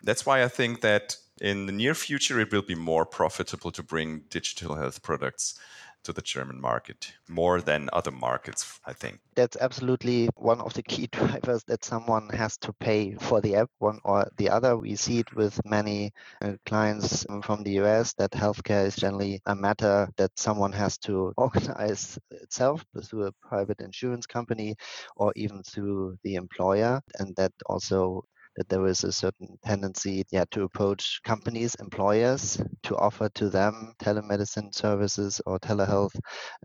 that's 0.03 0.25
why 0.25 0.43
I 0.43 0.49
think 0.49 0.81
that 0.81 1.15
in 1.39 1.67
the 1.67 1.71
near 1.71 1.95
future, 1.95 2.39
it 2.39 2.51
will 2.51 2.61
be 2.61 2.75
more 2.75 3.05
profitable 3.05 3.71
to 3.71 3.81
bring 3.81 4.23
digital 4.29 4.75
health 4.75 5.01
products 5.01 5.57
to 6.03 6.13
the 6.13 6.21
German 6.21 6.59
market 6.59 7.13
more 7.27 7.61
than 7.61 7.89
other 7.93 8.11
markets, 8.11 8.79
I 8.85 8.93
think. 8.93 9.19
That's 9.35 9.57
absolutely 9.57 10.29
one 10.35 10.61
of 10.61 10.73
the 10.73 10.83
key 10.83 11.07
drivers 11.11 11.63
that 11.65 11.83
someone 11.83 12.29
has 12.29 12.57
to 12.57 12.73
pay 12.73 13.15
for 13.15 13.41
the 13.41 13.55
app, 13.55 13.69
one 13.79 13.99
or 14.03 14.29
the 14.37 14.49
other. 14.49 14.77
We 14.77 14.95
see 14.95 15.19
it 15.19 15.35
with 15.35 15.59
many 15.65 16.11
uh, 16.41 16.53
clients 16.65 17.25
from 17.43 17.63
the 17.63 17.79
US 17.83 18.13
that 18.13 18.31
healthcare 18.31 18.85
is 18.85 18.95
generally 18.95 19.41
a 19.45 19.55
matter 19.55 20.09
that 20.17 20.31
someone 20.35 20.73
has 20.73 20.97
to 20.99 21.33
organize 21.37 22.19
itself 22.31 22.85
through 23.03 23.25
a 23.25 23.31
private 23.41 23.79
insurance 23.79 24.25
company 24.25 24.75
or 25.15 25.33
even 25.35 25.63
through 25.63 26.17
the 26.23 26.35
employer. 26.35 27.01
And 27.19 27.35
that 27.37 27.53
also 27.65 28.25
that 28.55 28.69
there 28.69 28.85
is 28.85 29.03
a 29.03 29.11
certain 29.11 29.57
tendency 29.65 30.23
yeah, 30.31 30.45
to 30.51 30.63
approach 30.63 31.19
companies, 31.23 31.75
employers, 31.75 32.61
to 32.83 32.95
offer 32.97 33.29
to 33.29 33.49
them 33.49 33.93
telemedicine 33.99 34.73
services 34.73 35.41
or 35.45 35.59
telehealth 35.59 36.15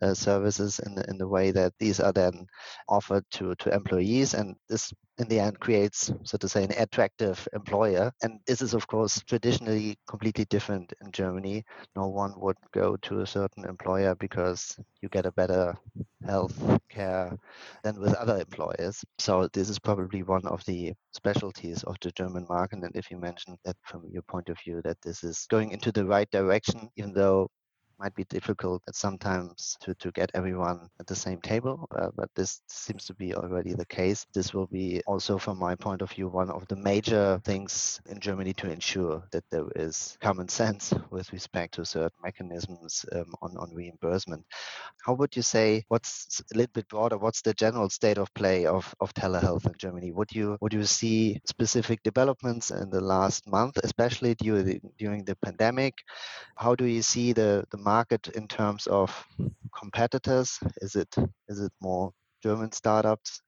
uh, 0.02 0.14
services 0.14 0.80
in 0.80 0.94
the, 0.94 1.04
in 1.08 1.18
the 1.18 1.28
way 1.28 1.50
that 1.50 1.72
these 1.78 2.00
are 2.00 2.12
then 2.12 2.46
offered 2.88 3.24
to, 3.30 3.54
to 3.56 3.72
employees. 3.74 4.34
And 4.34 4.56
this 4.68 4.92
in 5.18 5.28
the 5.28 5.40
end 5.40 5.58
creates, 5.58 6.12
so 6.22 6.38
to 6.38 6.48
say, 6.48 6.64
an 6.64 6.72
attractive 6.78 7.46
employer. 7.52 8.12
And 8.22 8.38
this 8.46 8.62
is, 8.62 8.72
of 8.72 8.86
course, 8.86 9.20
traditionally 9.26 9.98
completely 10.08 10.44
different 10.44 10.92
in 11.02 11.10
Germany. 11.10 11.64
No 11.96 12.06
one 12.06 12.34
would 12.36 12.56
go 12.72 12.96
to 13.02 13.20
a 13.20 13.26
certain 13.26 13.64
employer 13.64 14.14
because 14.14 14.78
you 15.02 15.08
get 15.08 15.26
a 15.26 15.32
better 15.32 15.76
health 16.24 16.80
care 16.88 17.36
than 17.82 18.00
with 18.00 18.14
other 18.14 18.38
employers. 18.38 19.04
So 19.18 19.48
this 19.52 19.68
is 19.68 19.78
probably 19.78 20.22
one 20.22 20.46
of 20.46 20.64
the 20.66 20.92
specialties 21.12 21.77
of 21.84 21.96
the 22.02 22.10
German 22.12 22.46
market. 22.48 22.82
And 22.82 22.94
if 22.96 23.10
you 23.10 23.18
mention 23.18 23.56
that 23.64 23.76
from 23.84 24.04
your 24.10 24.22
point 24.22 24.48
of 24.48 24.58
view, 24.64 24.80
that 24.84 25.00
this 25.02 25.24
is 25.24 25.46
going 25.50 25.70
into 25.72 25.92
the 25.92 26.04
right 26.04 26.30
direction, 26.30 26.90
even 26.96 27.12
though 27.12 27.50
might 27.98 28.14
be 28.14 28.24
difficult 28.24 28.82
at 28.88 28.94
sometimes 28.94 29.76
to, 29.80 29.94
to 29.94 30.10
get 30.12 30.30
everyone 30.34 30.88
at 31.00 31.06
the 31.06 31.14
same 31.14 31.40
table, 31.40 31.88
uh, 31.96 32.08
but 32.16 32.30
this 32.34 32.60
seems 32.68 33.04
to 33.06 33.14
be 33.14 33.34
already 33.34 33.74
the 33.74 33.86
case. 33.86 34.26
This 34.32 34.54
will 34.54 34.66
be 34.66 35.02
also, 35.06 35.38
from 35.38 35.58
my 35.58 35.74
point 35.74 36.02
of 36.02 36.10
view, 36.10 36.28
one 36.28 36.50
of 36.50 36.66
the 36.68 36.76
major 36.76 37.40
things 37.44 38.00
in 38.08 38.20
Germany 38.20 38.52
to 38.54 38.70
ensure 38.70 39.22
that 39.32 39.44
there 39.50 39.66
is 39.76 40.16
common 40.20 40.48
sense 40.48 40.92
with 41.10 41.32
respect 41.32 41.74
to 41.74 41.84
certain 41.84 42.18
mechanisms 42.22 43.04
um, 43.12 43.32
on, 43.42 43.56
on 43.56 43.74
reimbursement. 43.74 44.44
How 45.04 45.14
would 45.14 45.34
you 45.34 45.42
say, 45.42 45.84
what's 45.88 46.42
a 46.52 46.56
little 46.56 46.72
bit 46.72 46.88
broader, 46.88 47.18
what's 47.18 47.42
the 47.42 47.54
general 47.54 47.90
state 47.90 48.18
of 48.18 48.32
play 48.34 48.66
of, 48.66 48.94
of 49.00 49.12
telehealth 49.14 49.66
in 49.66 49.74
Germany? 49.78 50.12
Would 50.12 50.32
you, 50.32 50.56
would 50.60 50.72
you 50.72 50.84
see 50.84 51.40
specific 51.46 52.02
developments 52.02 52.70
in 52.70 52.90
the 52.90 53.00
last 53.00 53.48
month, 53.48 53.78
especially 53.82 54.34
during 54.36 54.64
the, 54.64 54.80
during 54.98 55.24
the 55.24 55.36
pandemic? 55.36 55.94
How 56.56 56.74
do 56.74 56.84
you 56.84 57.02
see 57.02 57.32
the, 57.32 57.64
the 57.70 57.78
market 57.94 58.28
in 58.38 58.46
terms 58.46 58.86
of 58.86 59.08
competitors? 59.80 60.58
Is 60.86 60.94
it 61.02 61.12
is 61.48 61.60
it 61.66 61.72
more 61.80 62.12
German 62.42 62.72
startups 62.72 63.42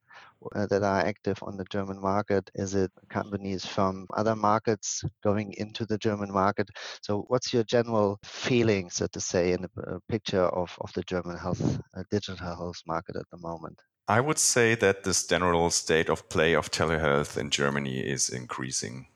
uh, 0.55 0.65
that 0.71 0.83
are 0.83 1.01
active 1.11 1.37
on 1.43 1.57
the 1.57 1.65
German 1.75 1.99
market? 2.01 2.49
Is 2.55 2.75
it 2.75 2.91
companies 3.09 3.65
from 3.65 4.07
other 4.17 4.35
markets 4.35 5.03
going 5.23 5.53
into 5.57 5.85
the 5.85 5.97
German 5.97 6.31
market? 6.31 6.67
So, 7.01 7.25
what's 7.27 7.53
your 7.53 7.63
general 7.63 8.19
feeling, 8.23 8.89
so 8.89 9.07
to 9.07 9.19
say, 9.19 9.53
in 9.53 9.61
the 9.61 9.71
uh, 9.87 9.99
picture 10.09 10.47
of, 10.61 10.69
of 10.81 10.91
the 10.93 11.03
German 11.03 11.37
health 11.37 11.79
uh, 11.95 12.03
digital 12.09 12.37
health 12.37 12.81
market 12.87 13.15
at 13.15 13.29
the 13.31 13.37
moment? 13.49 13.77
I 14.07 14.19
would 14.19 14.39
say 14.39 14.75
that 14.75 15.03
this 15.03 15.27
general 15.27 15.69
state 15.69 16.09
of 16.09 16.27
play 16.29 16.55
of 16.55 16.71
telehealth 16.71 17.37
in 17.37 17.49
Germany 17.49 17.99
is 17.99 18.29
increasing 18.29 19.07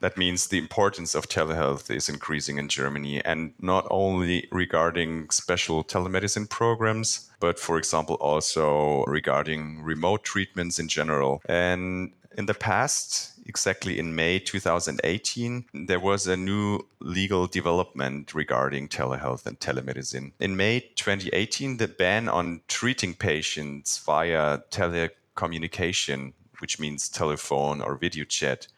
that 0.00 0.16
means 0.16 0.48
the 0.48 0.58
importance 0.58 1.14
of 1.14 1.28
telehealth 1.28 1.90
is 1.90 2.08
increasing 2.08 2.58
in 2.58 2.68
Germany, 2.68 3.24
and 3.24 3.52
not 3.60 3.86
only 3.90 4.48
regarding 4.50 5.30
special 5.30 5.84
telemedicine 5.84 6.48
programs, 6.48 7.30
but 7.38 7.58
for 7.58 7.78
example, 7.78 8.16
also 8.16 9.04
regarding 9.04 9.82
remote 9.82 10.24
treatments 10.24 10.78
in 10.78 10.88
general. 10.88 11.42
And 11.46 12.12
in 12.36 12.46
the 12.46 12.54
past, 12.54 13.32
exactly 13.46 13.98
in 13.98 14.14
May 14.14 14.38
2018, 14.38 15.64
there 15.74 16.00
was 16.00 16.26
a 16.26 16.36
new 16.36 16.86
legal 17.00 17.46
development 17.46 18.34
regarding 18.34 18.88
telehealth 18.88 19.46
and 19.46 19.58
telemedicine. 19.58 20.32
In 20.38 20.56
May 20.56 20.80
2018, 20.94 21.76
the 21.76 21.88
ban 21.88 22.28
on 22.28 22.60
treating 22.68 23.14
patients 23.14 23.98
via 23.98 24.58
telecommunication, 24.70 26.32
which 26.60 26.78
means 26.78 27.08
telephone 27.08 27.80
or 27.80 27.96
video 27.96 28.24
chat, 28.24 28.68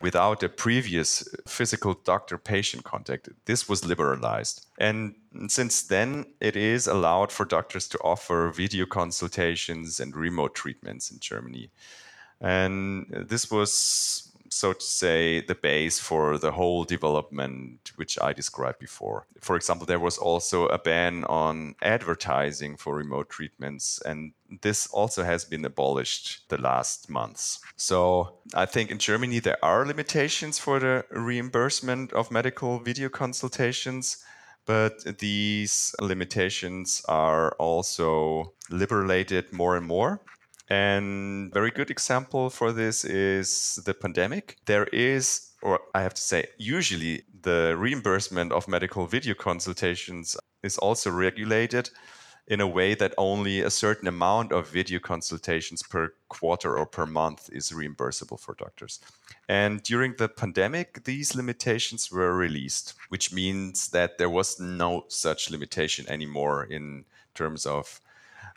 without 0.00 0.42
a 0.42 0.48
previous 0.48 1.22
uh, 1.22 1.36
physical 1.46 1.94
doctor 2.04 2.38
patient 2.38 2.84
contact. 2.84 3.28
This 3.44 3.68
was 3.68 3.84
liberalized. 3.84 4.66
And 4.78 5.14
since 5.48 5.82
then, 5.82 6.26
it 6.40 6.56
is 6.56 6.86
allowed 6.86 7.30
for 7.30 7.44
doctors 7.44 7.86
to 7.88 7.98
offer 7.98 8.50
video 8.54 8.86
consultations 8.86 10.00
and 10.00 10.16
remote 10.16 10.54
treatments 10.54 11.10
in 11.10 11.18
Germany. 11.20 11.70
And 12.40 13.06
this 13.28 13.50
was 13.50 14.29
so 14.50 14.72
to 14.72 14.84
say, 14.84 15.40
the 15.40 15.54
base 15.54 15.98
for 15.98 16.36
the 16.36 16.50
whole 16.50 16.84
development, 16.84 17.92
which 17.96 18.18
I 18.20 18.32
described 18.32 18.80
before. 18.80 19.26
For 19.40 19.56
example, 19.56 19.86
there 19.86 20.00
was 20.00 20.18
also 20.18 20.66
a 20.66 20.78
ban 20.78 21.24
on 21.24 21.76
advertising 21.80 22.76
for 22.76 22.96
remote 22.96 23.30
treatments, 23.30 24.02
and 24.04 24.32
this 24.60 24.88
also 24.88 25.22
has 25.22 25.44
been 25.44 25.64
abolished 25.64 26.48
the 26.48 26.58
last 26.58 27.08
months. 27.08 27.60
So 27.76 28.34
I 28.52 28.66
think 28.66 28.90
in 28.90 28.98
Germany 28.98 29.38
there 29.38 29.64
are 29.64 29.86
limitations 29.86 30.58
for 30.58 30.80
the 30.80 31.04
reimbursement 31.10 32.12
of 32.12 32.30
medical 32.30 32.80
video 32.80 33.08
consultations. 33.08 34.24
But 34.66 35.18
these 35.18 35.94
limitations 36.00 37.02
are 37.08 37.52
also 37.52 38.52
liberated 38.68 39.52
more 39.52 39.76
and 39.76 39.86
more. 39.86 40.20
And 40.70 41.52
very 41.52 41.72
good 41.72 41.90
example 41.90 42.48
for 42.48 42.70
this 42.70 43.04
is 43.04 43.80
the 43.84 43.92
pandemic. 43.92 44.56
There 44.66 44.86
is, 44.92 45.50
or 45.62 45.80
I 45.94 46.02
have 46.02 46.14
to 46.14 46.22
say, 46.22 46.46
usually 46.58 47.24
the 47.42 47.74
reimbursement 47.76 48.52
of 48.52 48.68
medical 48.68 49.06
video 49.06 49.34
consultations 49.34 50.36
is 50.62 50.78
also 50.78 51.10
regulated 51.10 51.90
in 52.46 52.60
a 52.60 52.66
way 52.66 52.94
that 52.94 53.14
only 53.18 53.60
a 53.60 53.70
certain 53.70 54.08
amount 54.08 54.52
of 54.52 54.68
video 54.68 54.98
consultations 54.98 55.82
per 55.82 56.12
quarter 56.28 56.76
or 56.76 56.86
per 56.86 57.06
month 57.06 57.48
is 57.52 57.70
reimbursable 57.70 58.38
for 58.38 58.54
doctors. 58.54 59.00
And 59.48 59.82
during 59.82 60.14
the 60.18 60.28
pandemic, 60.28 61.04
these 61.04 61.34
limitations 61.34 62.10
were 62.12 62.34
released, 62.34 62.94
which 63.08 63.32
means 63.32 63.88
that 63.88 64.18
there 64.18 64.30
was 64.30 64.58
no 64.60 65.04
such 65.08 65.50
limitation 65.50 66.08
anymore 66.08 66.64
in 66.64 67.04
terms 67.34 67.66
of 67.66 68.00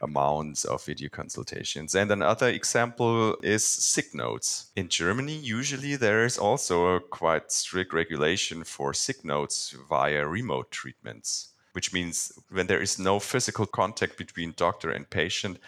amounts 0.02 0.66
of 0.66 0.84
video 0.86 1.10
consultations. 1.10 1.96
And 1.96 2.12
another 2.12 2.50
example 2.50 3.36
is 3.44 3.66
sick 3.66 4.14
notes. 4.14 4.72
In 4.76 4.90
Germany, 4.90 5.36
usually 5.36 5.96
there 5.96 6.26
is 6.26 6.38
also 6.38 6.96
a 6.96 7.00
quite 7.00 7.52
strict 7.52 7.94
regulation 7.94 8.64
for 8.64 8.94
sick 8.94 9.24
notes 9.24 9.76
via 9.90 10.28
remote 10.28 10.72
treatments, 10.72 11.50
which 11.74 11.94
means 11.94 12.34
when 12.50 12.68
there 12.68 12.82
is 12.82 13.00
no 13.00 13.20
physical 13.20 13.66
contact 13.66 14.18
between 14.18 14.54
doctor 14.58 14.92
and 14.92 15.10
patient, 15.10 15.60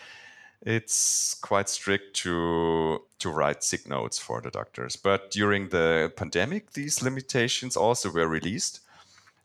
it's 0.61 1.35
quite 1.41 1.69
strict 1.69 2.15
to 2.15 3.01
to 3.19 3.29
write 3.29 3.63
sick 3.63 3.87
notes 3.87 4.17
for 4.17 4.41
the 4.41 4.49
doctors. 4.49 4.95
But 4.95 5.31
during 5.31 5.69
the 5.69 6.11
pandemic, 6.15 6.71
these 6.73 7.01
limitations 7.01 7.77
also 7.77 8.11
were 8.11 8.27
released. 8.27 8.81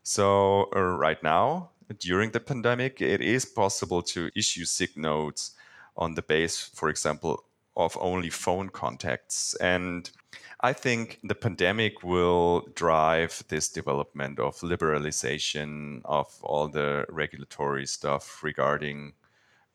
So 0.03 0.69
uh, 0.75 0.79
right 0.79 1.21
now, 1.21 1.69
during 1.99 2.31
the 2.31 2.39
pandemic, 2.39 3.01
it 3.01 3.21
is 3.21 3.45
possible 3.45 4.01
to 4.03 4.29
issue 4.35 4.65
sick 4.65 4.97
notes 4.97 5.51
on 5.97 6.15
the 6.15 6.21
base, 6.21 6.69
for 6.73 6.89
example, 6.89 7.43
of 7.75 7.97
only 7.99 8.29
phone 8.29 8.69
contacts. 8.69 9.55
And 9.55 10.09
I 10.61 10.73
think 10.73 11.19
the 11.23 11.35
pandemic 11.35 12.03
will 12.03 12.67
drive 12.75 13.43
this 13.47 13.69
development 13.69 14.39
of 14.39 14.59
liberalization 14.59 16.01
of 16.05 16.27
all 16.41 16.67
the 16.67 17.05
regulatory 17.09 17.85
stuff 17.85 18.43
regarding 18.43 19.13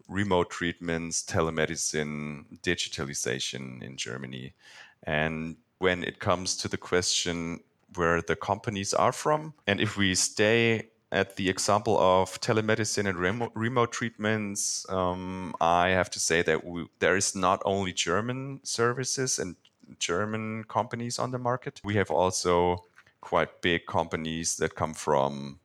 remote 0.09 0.51
treatments, 0.51 1.23
telemedicine, 1.25 2.45
digitalization 2.63 3.83
in 3.83 3.97
Germany. 3.97 4.55
And 5.03 5.57
when 5.79 6.05
it 6.05 6.21
comes 6.21 6.57
to 6.59 6.69
the 6.69 6.79
question 6.79 7.61
where 7.95 8.23
the 8.23 8.37
companies 8.37 8.95
are 8.95 9.13
from. 9.13 9.55
And 9.67 9.81
if 9.81 9.97
we 9.97 10.15
stay 10.15 10.89
at 11.13 11.37
the 11.37 11.49
example 11.49 11.99
of 11.99 12.41
telemedicine 12.41 13.09
and 13.09 13.19
remote, 13.19 13.53
remote 13.55 13.93
treatments, 13.93 14.85
um, 14.89 15.55
I 15.61 15.89
have 15.89 16.11
to 16.11 16.21
say 16.21 16.43
that 16.43 16.65
we, 16.65 16.87
there 16.99 17.17
is 17.17 17.35
not 17.37 17.63
only 17.65 17.93
German 17.93 18.61
services 18.65 19.39
and 19.39 19.57
German 19.99 20.65
companies 20.65 21.19
on 21.19 21.31
the 21.31 21.39
market. 21.39 21.81
We 21.85 21.95
have 21.95 22.11
also 22.11 22.85
quite 23.21 23.61
big 23.61 23.87
companies 23.87 24.57
that 24.57 24.75
come 24.75 24.95
from 24.95 25.61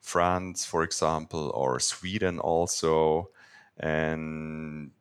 France, 0.00 0.64
for 0.64 0.82
example, 0.82 1.50
or 1.54 1.78
Sweden 1.78 2.38
also. 2.38 3.30
And 3.78 4.92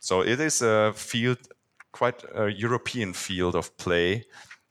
so 0.00 0.20
it 0.20 0.38
is 0.40 0.60
a 0.60 0.92
field, 0.94 1.38
quite 1.92 2.22
a 2.34 2.48
European 2.48 3.14
field 3.14 3.54
of 3.54 3.74
play 3.78 4.26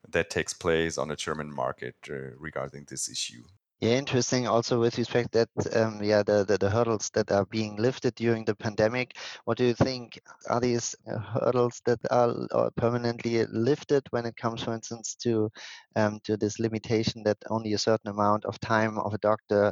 that 0.09 0.29
takes 0.29 0.53
place 0.53 0.97
on 0.97 1.07
the 1.07 1.15
German 1.15 1.51
market 1.51 1.95
uh, 2.09 2.35
regarding 2.37 2.85
this 2.87 3.09
issue. 3.09 3.43
Yeah, 3.81 3.91
interesting. 3.91 4.45
Also, 4.45 4.77
with 4.77 4.97
respect 4.97 5.31
that, 5.31 5.47
um, 5.73 6.03
yeah, 6.03 6.21
the, 6.21 6.43
the, 6.43 6.57
the 6.57 6.69
hurdles 6.69 7.09
that 7.13 7.31
are 7.31 7.45
being 7.45 7.77
lifted 7.77 8.13
during 8.15 8.43
the 8.43 8.53
pandemic. 8.53 9.15
What 9.45 9.57
do 9.57 9.63
you 9.63 9.73
think 9.73 10.19
are 10.49 10.59
these 10.59 10.97
uh, 11.09 11.17
hurdles 11.17 11.81
that 11.85 11.99
are 12.11 12.35
uh, 12.51 12.71
permanently 12.75 13.45
lifted 13.45 14.03
when 14.09 14.25
it 14.25 14.35
comes, 14.35 14.63
for 14.63 14.73
instance, 14.73 15.15
to 15.23 15.49
um, 15.95 16.19
to 16.25 16.35
this 16.35 16.59
limitation 16.59 17.23
that 17.23 17.37
only 17.49 17.71
a 17.71 17.77
certain 17.77 18.09
amount 18.11 18.43
of 18.43 18.59
time 18.59 18.99
of 18.99 19.13
a 19.13 19.17
doctor 19.19 19.71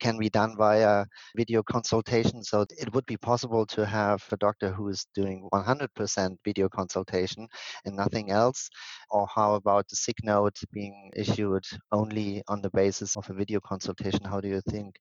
can 0.00 0.18
be 0.18 0.30
done 0.30 0.56
via 0.56 1.04
video 1.36 1.62
consultation? 1.62 2.42
So 2.42 2.64
it 2.78 2.92
would 2.94 3.06
be 3.06 3.16
possible 3.16 3.66
to 3.66 3.84
have 3.86 4.22
a 4.32 4.36
doctor 4.36 4.72
who 4.72 4.88
is 4.88 5.06
doing 5.14 5.48
100% 5.52 6.36
video 6.44 6.68
consultation 6.68 7.48
and 7.84 7.96
nothing 7.96 8.30
else. 8.30 8.70
Or 9.10 9.26
how 9.34 9.54
about 9.54 9.88
the 9.88 9.96
sick 9.96 10.16
note 10.24 10.58
being 10.72 11.10
issued 11.16 11.64
only 11.92 12.42
on 12.48 12.62
the 12.62 12.70
basis 12.70 13.16
of 13.16 13.28
a 13.30 13.34
video 13.42 13.60
consultation. 13.60 14.24
How 14.24 14.40
do 14.40 14.48
you 14.48 14.60
think 14.72 14.98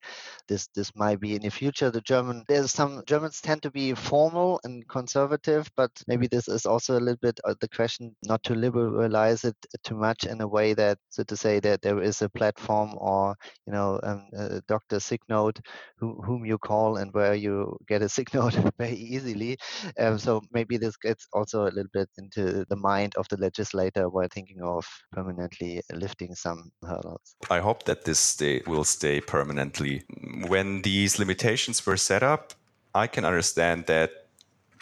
this 0.48 0.68
this 0.76 0.92
might 0.96 1.20
be 1.20 1.36
in 1.36 1.44
the 1.44 1.52
future? 1.62 1.92
The 1.92 2.02
German 2.14 2.44
there's 2.48 2.72
some 2.72 3.04
Germans 3.12 3.42
tend 3.42 3.62
to 3.64 3.72
be 3.72 3.94
formal 3.94 4.60
and 4.64 4.88
conservative, 4.88 5.70
but 5.76 5.92
maybe 6.08 6.28
this 6.28 6.48
is 6.48 6.66
also 6.66 6.98
a 6.98 7.04
little 7.06 7.24
bit 7.28 7.40
uh, 7.44 7.56
the 7.62 7.70
question 7.70 8.16
not 8.32 8.42
to 8.44 8.56
liberalize 8.56 9.44
it 9.50 9.60
too 9.84 9.98
much 10.08 10.26
in 10.32 10.42
a 10.42 10.48
way 10.48 10.74
that 10.74 10.98
so 11.10 11.24
to 11.24 11.38
say 11.38 11.60
that 11.60 11.82
there 11.82 12.02
is 12.02 12.22
a 12.22 12.30
platform 12.30 12.96
or 12.98 13.36
you 13.68 13.74
know 13.74 14.00
um, 14.04 14.28
a 14.38 14.62
doctor 14.68 15.00
sick 15.00 15.22
note 15.30 15.60
who, 15.98 16.20
whom 16.26 16.46
you 16.46 16.58
call 16.58 16.98
and 16.98 17.14
where 17.14 17.36
you 17.36 17.78
get 17.88 18.02
a 18.02 18.10
sick 18.10 18.34
note 18.34 18.56
very 18.80 18.96
easily. 18.96 19.58
Um, 20.00 20.18
so 20.18 20.42
maybe 20.52 20.78
this 20.78 20.98
gets 20.98 21.28
also 21.34 21.64
a 21.64 21.74
little 21.76 21.92
bit 21.94 22.10
into 22.18 22.66
the 22.70 22.76
mind 22.76 23.14
of 23.18 23.28
the 23.30 23.38
legislator 23.38 24.10
while 24.10 24.28
thinking 24.34 24.62
of 24.62 24.86
permanently 25.12 25.82
lifting 25.94 26.34
some 26.36 26.72
hurdles. 26.84 27.36
I 27.50 27.60
hope 27.60 27.84
that 27.84 28.06
this 28.06 28.31
stay 28.32 28.62
will 28.66 28.84
stay 28.84 29.22
permanently. 29.22 30.04
When 30.48 30.82
these 30.82 31.20
limitations 31.20 31.86
were 31.86 31.98
set 31.98 32.24
up, 32.24 32.54
I 32.94 33.08
can 33.08 33.26
understand 33.26 33.86
that 33.86 34.10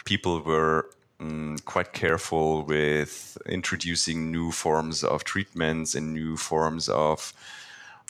people 0.04 0.40
were 0.40 0.90
um, 1.20 1.56
quite 1.64 1.92
careful 1.92 2.64
with 2.64 3.36
introducing 3.46 4.30
new 4.30 4.50
forms 4.52 5.04
of 5.04 5.24
treatments 5.24 5.94
and 5.94 6.12
new 6.12 6.36
forms 6.36 6.88
of 6.88 7.32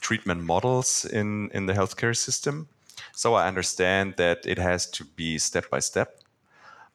treatment 0.01 0.43
models 0.43 1.05
in, 1.05 1.49
in 1.53 1.65
the 1.65 1.73
healthcare 1.73 2.15
system. 2.15 2.67
So 3.13 3.35
I 3.35 3.47
understand 3.47 4.15
that 4.17 4.45
it 4.45 4.57
has 4.57 4.89
to 4.91 5.03
be 5.03 5.37
step 5.37 5.69
by 5.69 5.79
step. 5.79 6.19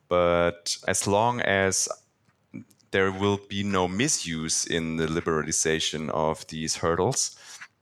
But 0.08 0.76
as 0.86 1.06
long 1.06 1.40
as 1.40 1.88
there 2.90 3.12
will 3.12 3.40
be 3.48 3.62
no 3.62 3.88
misuse 3.88 4.64
in 4.64 4.96
the 4.96 5.06
liberalization 5.06 6.08
of 6.10 6.46
these 6.46 6.76
hurdles, 6.76 7.36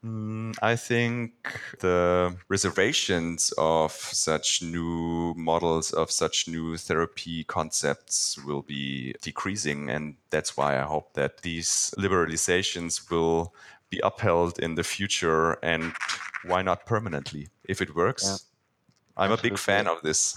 Mm, 0.04 0.54
I 0.60 0.76
think 0.76 1.32
the 1.80 2.36
reservations 2.48 3.54
of 3.56 3.92
such 3.92 4.62
new 4.62 5.32
models, 5.34 5.92
of 5.92 6.10
such 6.10 6.46
new 6.46 6.76
therapy 6.76 7.44
concepts 7.44 8.36
will 8.44 8.60
be 8.60 9.14
decreasing. 9.22 9.88
And 9.88 10.16
that's 10.28 10.58
why 10.58 10.78
I 10.78 10.82
hope 10.82 11.14
that 11.14 11.38
these 11.38 11.94
liberalizations 11.96 13.10
will 13.10 13.54
be 13.88 13.98
upheld 14.04 14.58
in 14.58 14.74
the 14.74 14.84
future 14.84 15.52
and 15.62 15.94
why 16.44 16.60
not 16.60 16.84
permanently? 16.84 17.48
If 17.64 17.80
it 17.80 17.96
works, 17.96 18.24
yeah. 18.24 18.36
I'm 19.16 19.32
Absolutely. 19.32 19.48
a 19.48 19.52
big 19.52 19.58
fan 19.58 19.86
of 19.86 20.02
this. 20.02 20.36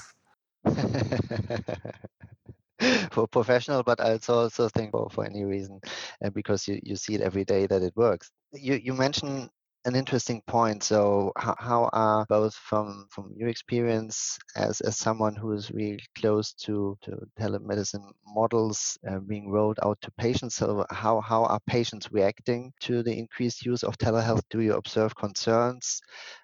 for 3.12 3.28
professional, 3.28 3.84
but 3.84 4.00
I 4.00 4.14
also 4.14 4.70
think 4.70 4.92
for, 4.92 5.10
for 5.10 5.26
any 5.26 5.44
reason, 5.44 5.82
and 6.22 6.34
because 6.34 6.66
you, 6.68 6.80
you 6.84 6.96
see 6.96 7.16
it 7.16 7.22
every 7.22 7.44
day 7.44 7.68
that 7.68 7.82
it 7.82 7.98
works. 7.98 8.32
You, 8.54 8.76
you 8.76 8.94
mentioned 8.94 9.50
an 9.88 9.96
interesting 9.96 10.42
point. 10.48 10.84
So, 10.84 11.32
how, 11.38 11.56
how 11.60 11.90
are 11.94 12.26
both 12.30 12.54
from 12.56 13.08
from 13.10 13.34
your 13.36 13.50
experience 13.50 14.38
as 14.56 14.82
as 14.82 14.98
someone 15.00 15.36
who 15.36 15.54
is 15.54 15.72
really 15.72 16.04
close 16.20 16.54
to 16.66 16.98
to 17.04 17.12
telemedicine 17.40 18.12
models 18.28 18.98
uh, 19.10 19.20
being 19.20 19.50
rolled 19.50 19.80
out 19.84 19.98
to 20.02 20.12
patients? 20.20 20.56
So, 20.56 20.86
how 20.92 21.22
how 21.22 21.46
are 21.46 21.60
patients 21.68 22.12
reacting 22.12 22.74
to 22.82 23.04
the 23.04 23.18
increased 23.18 23.66
use 23.66 23.84
of 23.84 23.98
telehealth? 23.98 24.44
Do 24.52 24.62
you 24.62 24.74
observe 24.76 25.16
concerns 25.16 26.02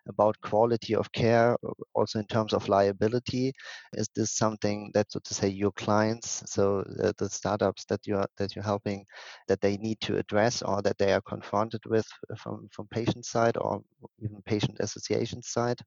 about 0.08 0.40
quality 0.42 0.96
of 0.96 1.12
care, 1.12 1.58
also 1.96 2.20
in 2.20 2.28
terms 2.28 2.54
of 2.54 2.70
liability? 2.70 3.54
Is 3.94 4.08
this 4.16 4.32
something 4.32 4.92
that, 4.94 5.12
so 5.12 5.20
to 5.24 5.34
say, 5.34 5.48
your 5.50 5.72
clients, 5.74 6.44
so 6.48 6.84
the, 6.88 7.14
the 7.18 7.30
startups 7.30 7.86
that 7.86 8.02
you're 8.08 8.26
that 8.38 8.56
you're 8.56 8.64
helping, 8.66 9.06
that 9.48 9.62
they 9.62 9.78
need 9.78 10.00
to 10.02 10.18
address 10.18 10.62
or 10.62 10.82
that 10.84 10.98
they 10.98 11.14
are 11.14 11.22
confronted 11.22 11.82
with 11.86 12.06
from 12.38 12.68
from 12.72 12.88
patients? 12.88 13.33
Side 13.36 13.58
or 13.58 13.82
even 14.24 14.42
patient 14.46 14.78
association 14.80 15.42
side? 15.42 15.80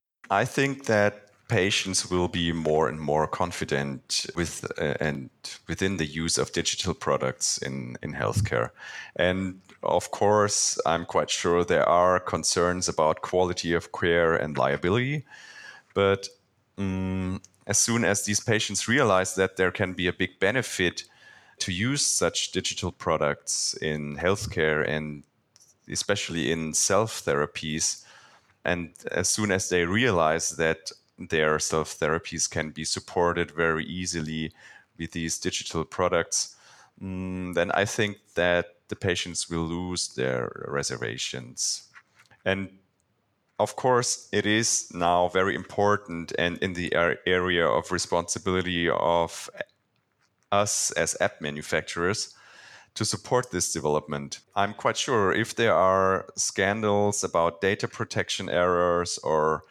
I 0.43 0.45
think 0.45 0.87
that 0.87 1.13
patients 1.49 2.11
will 2.11 2.29
be 2.29 2.53
more 2.53 2.89
and 2.89 3.01
more 3.01 3.27
confident 3.27 4.27
with 4.35 4.65
uh, 4.79 4.95
and 5.01 5.31
within 5.69 5.97
the 5.97 6.07
use 6.07 6.39
of 6.39 6.53
digital 6.53 6.95
products 6.95 7.59
in 7.59 7.97
in 8.03 8.13
healthcare 8.13 8.71
and 9.15 9.61
of 9.83 10.11
course 10.11 10.81
i'm 10.87 11.05
quite 11.05 11.31
sure 11.31 11.65
there 11.65 11.89
are 11.89 12.19
concerns 12.19 12.89
about 12.89 13.23
quality 13.23 13.73
of 13.77 13.93
care 13.93 14.35
and 14.35 14.59
liability 14.59 15.25
but 15.95 16.29
um, 16.79 17.41
as 17.67 17.79
soon 17.79 18.05
as 18.05 18.25
these 18.25 18.41
patients 18.41 18.89
realize 18.89 19.35
that 19.35 19.57
there 19.57 19.71
can 19.71 19.93
be 19.93 20.09
a 20.09 20.13
big 20.13 20.39
benefit 20.41 21.05
to 21.59 21.73
use 21.73 22.03
such 22.03 22.53
digital 22.53 22.93
products 22.93 23.75
in 23.81 24.17
healthcare 24.17 24.87
and 24.87 25.25
especially 25.89 26.51
in 26.51 26.75
self 26.75 27.25
therapies. 27.25 28.05
And 28.65 28.91
as 29.11 29.29
soon 29.29 29.53
as 29.53 29.69
they 29.69 29.85
realize 29.85 30.51
that 30.57 30.91
their 31.19 31.59
self 31.59 31.99
therapies 31.99 32.49
can 32.51 32.71
be 32.71 32.85
supported 32.85 33.51
very 33.51 33.85
easily 33.85 34.53
with 34.99 35.13
these 35.13 35.39
digital 35.39 35.85
products, 35.85 36.57
mm, 37.01 37.55
then 37.55 37.71
I 37.73 37.85
think 37.85 38.19
that 38.35 38.75
the 38.89 38.97
patients 38.97 39.49
will 39.51 39.65
lose 39.65 40.09
their 40.15 40.65
reservations. 40.69 41.89
And 42.45 42.71
of 43.59 43.75
course, 43.77 44.29
it 44.33 44.47
is 44.47 44.91
now 44.93 45.29
very 45.29 45.55
important 45.55 46.33
and 46.39 46.59
in 46.59 46.75
the 46.75 46.93
area 47.27 47.67
of 47.67 47.91
responsibility 47.91 48.89
of 48.89 49.51
us 50.53 50.91
as 50.93 51.17
app 51.21 51.41
manufacturers 51.41 52.35
to 52.97 53.05
support 53.05 53.51
this 53.51 53.73
development. 53.73 54.41
I'm 54.55 54.75
quite 54.75 54.97
sure 54.97 55.33
if 55.33 55.55
there 55.55 55.75
are 55.75 56.27
scandals 56.37 57.23
about 57.23 57.61
data 57.61 57.87
protection 57.87 58.49
errors 58.49 59.19
or 59.19 59.63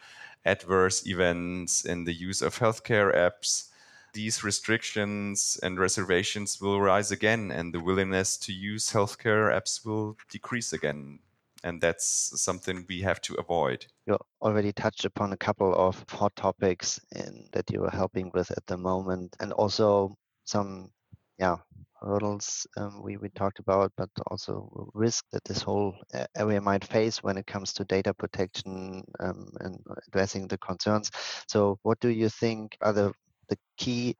adverse 0.44 1.06
events 1.06 1.84
in 1.84 2.04
the 2.04 2.14
use 2.14 2.40
of 2.40 2.58
healthcare 2.58 3.14
apps, 3.14 3.68
these 4.14 4.42
restrictions 4.42 5.58
and 5.62 5.78
reservations 5.78 6.60
will 6.60 6.80
rise 6.80 7.10
again, 7.10 7.50
and 7.50 7.74
the 7.74 7.80
willingness 7.80 8.38
to 8.38 8.52
use 8.52 8.90
healthcare 8.90 9.54
apps 9.54 9.84
will 9.84 10.16
decrease 10.30 10.72
again. 10.72 11.18
And 11.64 11.80
that's 11.80 12.32
something 12.40 12.86
we 12.88 13.00
have 13.02 13.20
to 13.22 13.34
avoid. 13.34 13.86
You 14.06 14.18
already 14.40 14.72
touched 14.72 15.04
upon 15.04 15.32
a 15.32 15.36
couple 15.36 15.74
of 15.74 16.04
hot 16.08 16.34
topics 16.36 17.00
in, 17.14 17.48
that 17.52 17.70
you 17.70 17.84
are 17.84 17.90
helping 17.90 18.30
with 18.32 18.50
at 18.52 18.66
the 18.66 18.78
moment, 18.78 19.36
and 19.40 19.52
also 19.52 20.16
some 20.44 20.90
yeah 21.38 21.56
hurdles 22.00 22.66
um, 22.76 23.02
we, 23.02 23.16
we 23.16 23.28
talked 23.30 23.58
about, 23.58 23.92
but 23.96 24.10
also 24.28 24.90
risk 24.94 25.24
that 25.32 25.44
this 25.44 25.62
whole 25.62 25.94
area 26.36 26.60
might 26.60 26.84
face 26.84 27.22
when 27.22 27.36
it 27.36 27.46
comes 27.46 27.72
to 27.72 27.84
data 27.84 28.12
protection 28.14 29.02
um, 29.20 29.48
and 29.60 29.78
addressing 30.06 30.46
the 30.46 30.58
concerns. 30.58 31.10
So, 31.48 31.78
what 31.82 31.98
do 32.00 32.08
you 32.08 32.28
think 32.28 32.76
are 32.80 32.92
the, 32.92 33.12
the 33.48 33.56
key 33.76 34.16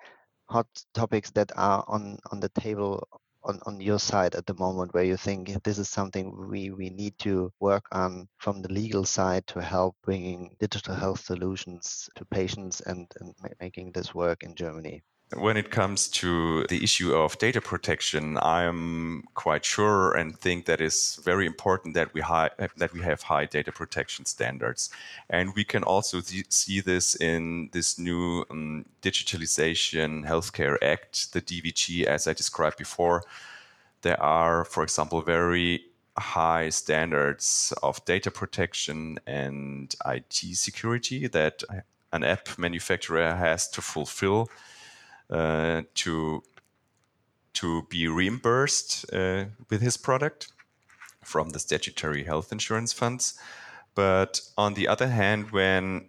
hot 0.48 0.66
topics 0.94 1.31
that 1.33 1.52
are 1.57 1.85
on, 1.88 2.18
on 2.33 2.40
the 2.40 2.48
table 2.50 3.07
on, 3.44 3.61
on 3.66 3.81
your 3.81 3.98
side 3.98 4.35
at 4.35 4.46
the 4.46 4.55
moment 4.55 4.92
where 4.92 5.05
you 5.05 5.16
think 5.16 5.62
this 5.62 5.79
is 5.79 5.88
something 5.88 6.48
we, 6.48 6.70
we 6.70 6.90
need 6.90 7.16
to 7.20 7.52
work 7.61 7.85
on 7.92 8.26
from 8.38 8.61
the 8.61 8.72
legal 8.72 9.05
side 9.05 9.46
to 9.46 9.62
help 9.62 9.94
bringing 10.02 10.57
digital 10.59 10.94
health 10.94 11.20
solutions 11.20 12.09
to 12.16 12.24
patients 12.24 12.81
and, 12.81 13.07
and 13.20 13.35
making 13.61 13.92
this 13.92 14.14
work 14.14 14.42
in 14.42 14.55
Germany? 14.57 15.02
When 15.34 15.56
it 15.56 15.72
comes 15.72 16.06
to 16.08 16.66
the 16.68 16.84
issue 16.84 17.12
of 17.12 17.36
data 17.38 17.60
protection, 17.60 18.38
I'm 18.40 19.24
quite 19.34 19.64
sure 19.64 20.12
and 20.12 20.38
think 20.38 20.66
that 20.66 20.80
it's 20.80 21.16
very 21.16 21.46
important 21.46 21.94
that 21.94 22.14
we 22.14 22.20
that 22.20 22.92
we 22.94 23.00
have 23.00 23.22
high 23.22 23.46
data 23.46 23.72
protection 23.72 24.24
standards, 24.24 24.88
and 25.28 25.52
we 25.56 25.64
can 25.64 25.82
also 25.82 26.20
see 26.20 26.80
this 26.80 27.16
in 27.16 27.70
this 27.72 27.98
new 27.98 28.44
um, 28.50 28.84
Digitalization 29.02 30.24
Healthcare 30.24 30.76
Act, 30.80 31.32
the 31.32 31.42
DVG, 31.42 32.04
as 32.04 32.28
I 32.28 32.32
described 32.32 32.78
before. 32.78 33.24
There 34.02 34.20
are, 34.22 34.64
for 34.64 34.84
example, 34.84 35.22
very 35.22 35.86
high 36.16 36.68
standards 36.68 37.74
of 37.82 38.04
data 38.04 38.30
protection 38.30 39.18
and 39.26 39.92
IT 40.06 40.34
security 40.54 41.26
that 41.26 41.64
an 42.12 42.22
app 42.22 42.58
manufacturer 42.58 43.34
has 43.34 43.68
to 43.70 43.82
fulfill 43.82 44.48
to 45.30 46.42
to 47.56 47.82
be 47.88 48.06
reimbursed 48.06 49.06
uh, 49.14 49.46
with 49.70 49.80
his 49.80 49.96
product 49.96 50.52
from 51.24 51.50
the 51.50 51.58
statutory 51.58 52.24
health 52.24 52.52
insurance 52.52 52.92
funds. 52.92 53.38
But 53.94 54.42
on 54.58 54.74
the 54.74 54.86
other 54.86 55.08
hand, 55.08 55.52
when 55.52 56.08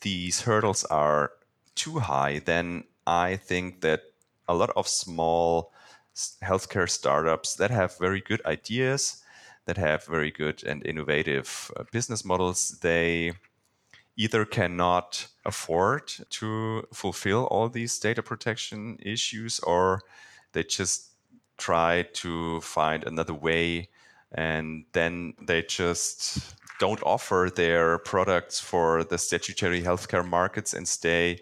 these 0.00 0.42
hurdles 0.42 0.84
are 0.84 1.32
too 1.74 1.98
high, 1.98 2.38
then 2.44 2.84
I 3.06 3.36
think 3.36 3.80
that 3.80 4.02
a 4.48 4.54
lot 4.54 4.70
of 4.76 4.86
small 4.86 5.72
healthcare 6.42 6.88
startups 6.88 7.56
that 7.56 7.70
have 7.70 7.98
very 7.98 8.20
good 8.20 8.42
ideas, 8.46 9.22
that 9.66 9.76
have 9.76 10.04
very 10.04 10.30
good 10.30 10.62
and 10.64 10.86
innovative 10.86 11.70
uh, 11.76 11.84
business 11.90 12.24
models, 12.24 12.78
they 12.80 13.32
either 14.16 14.44
cannot 14.44 15.28
afford 15.44 16.12
to 16.30 16.86
fulfill 16.92 17.44
all 17.46 17.68
these 17.68 17.98
data 17.98 18.22
protection 18.22 18.98
issues 19.00 19.60
or 19.60 20.02
they 20.52 20.62
just 20.62 21.10
try 21.58 22.02
to 22.12 22.60
find 22.60 23.04
another 23.04 23.34
way 23.34 23.88
and 24.32 24.84
then 24.92 25.34
they 25.42 25.62
just 25.62 26.54
don't 26.78 27.02
offer 27.02 27.50
their 27.54 27.98
products 27.98 28.58
for 28.58 29.04
the 29.04 29.18
statutory 29.18 29.82
healthcare 29.82 30.26
markets 30.26 30.72
and 30.72 30.88
stay 30.88 31.38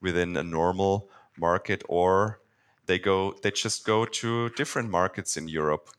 within 0.00 0.36
a 0.36 0.42
normal 0.42 1.10
market 1.36 1.82
or 1.88 2.40
they 2.86 2.98
go 2.98 3.34
they 3.42 3.50
just 3.50 3.84
go 3.84 4.04
to 4.04 4.48
different 4.50 4.90
markets 4.90 5.36
in 5.36 5.46
Europe. 5.46 5.90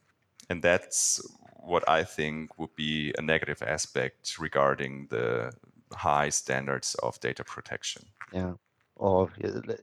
And 0.49 0.63
that's 0.63 1.21
what 1.55 1.87
I 1.87 2.03
think 2.03 2.57
would 2.57 2.75
be 2.75 3.13
a 3.17 3.21
negative 3.21 3.61
aspect 3.61 4.39
regarding 4.39 5.07
the 5.09 5.53
high 5.93 6.29
standards 6.29 6.95
of 6.95 7.19
data 7.19 7.43
protection. 7.43 8.03
Yeah. 8.31 8.53
Or 8.95 9.31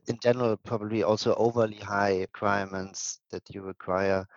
in 0.07 0.19
general, 0.21 0.57
probably 0.57 1.01
also 1.03 1.33
overly 1.35 1.77
high 1.77 2.19
requirements 2.19 3.19
that 3.31 3.43
you 3.49 3.63
require 3.63 4.27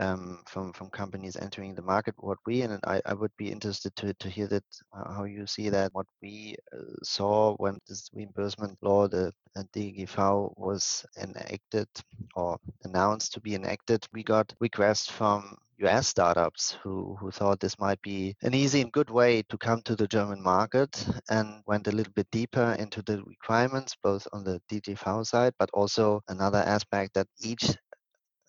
um, 0.00 0.42
from 0.46 0.72
from 0.72 0.90
companies 0.90 1.36
entering 1.36 1.74
the 1.74 1.82
market. 1.82 2.14
What 2.18 2.38
we 2.46 2.62
and 2.62 2.80
I, 2.84 3.00
I 3.06 3.14
would 3.14 3.32
be 3.36 3.50
interested 3.50 3.94
to 3.96 4.14
to 4.14 4.28
hear 4.28 4.46
that 4.48 4.64
how 4.92 5.24
you 5.24 5.46
see 5.46 5.68
that. 5.70 5.92
What 5.94 6.06
we 6.22 6.56
uh, 6.72 6.78
saw 7.02 7.54
when 7.56 7.78
this 7.88 8.10
reimbursement 8.12 8.78
law, 8.82 9.08
the 9.08 9.32
uh, 9.56 9.62
DGV, 9.74 10.52
was 10.56 11.04
enacted 11.16 11.88
or 12.34 12.58
announced 12.84 13.32
to 13.34 13.40
be 13.40 13.54
enacted, 13.54 14.06
we 14.12 14.22
got 14.22 14.52
requests 14.60 15.10
from 15.10 15.56
US 15.78 16.08
startups 16.08 16.76
who, 16.82 17.16
who 17.20 17.30
thought 17.30 17.60
this 17.60 17.78
might 17.78 18.00
be 18.00 18.34
an 18.42 18.54
easy 18.54 18.80
and 18.80 18.92
good 18.92 19.10
way 19.10 19.42
to 19.50 19.58
come 19.58 19.82
to 19.82 19.94
the 19.94 20.08
German 20.08 20.42
market 20.42 21.06
and 21.28 21.62
went 21.66 21.86
a 21.86 21.92
little 21.92 22.12
bit 22.14 22.30
deeper 22.30 22.76
into 22.78 23.02
the 23.02 23.22
requirements, 23.24 23.94
both 24.02 24.26
on 24.32 24.42
the 24.44 24.60
DGV 24.70 25.26
side, 25.26 25.52
but 25.58 25.70
also 25.74 26.22
another 26.28 26.58
aspect 26.58 27.12
that 27.14 27.28
each 27.40 27.76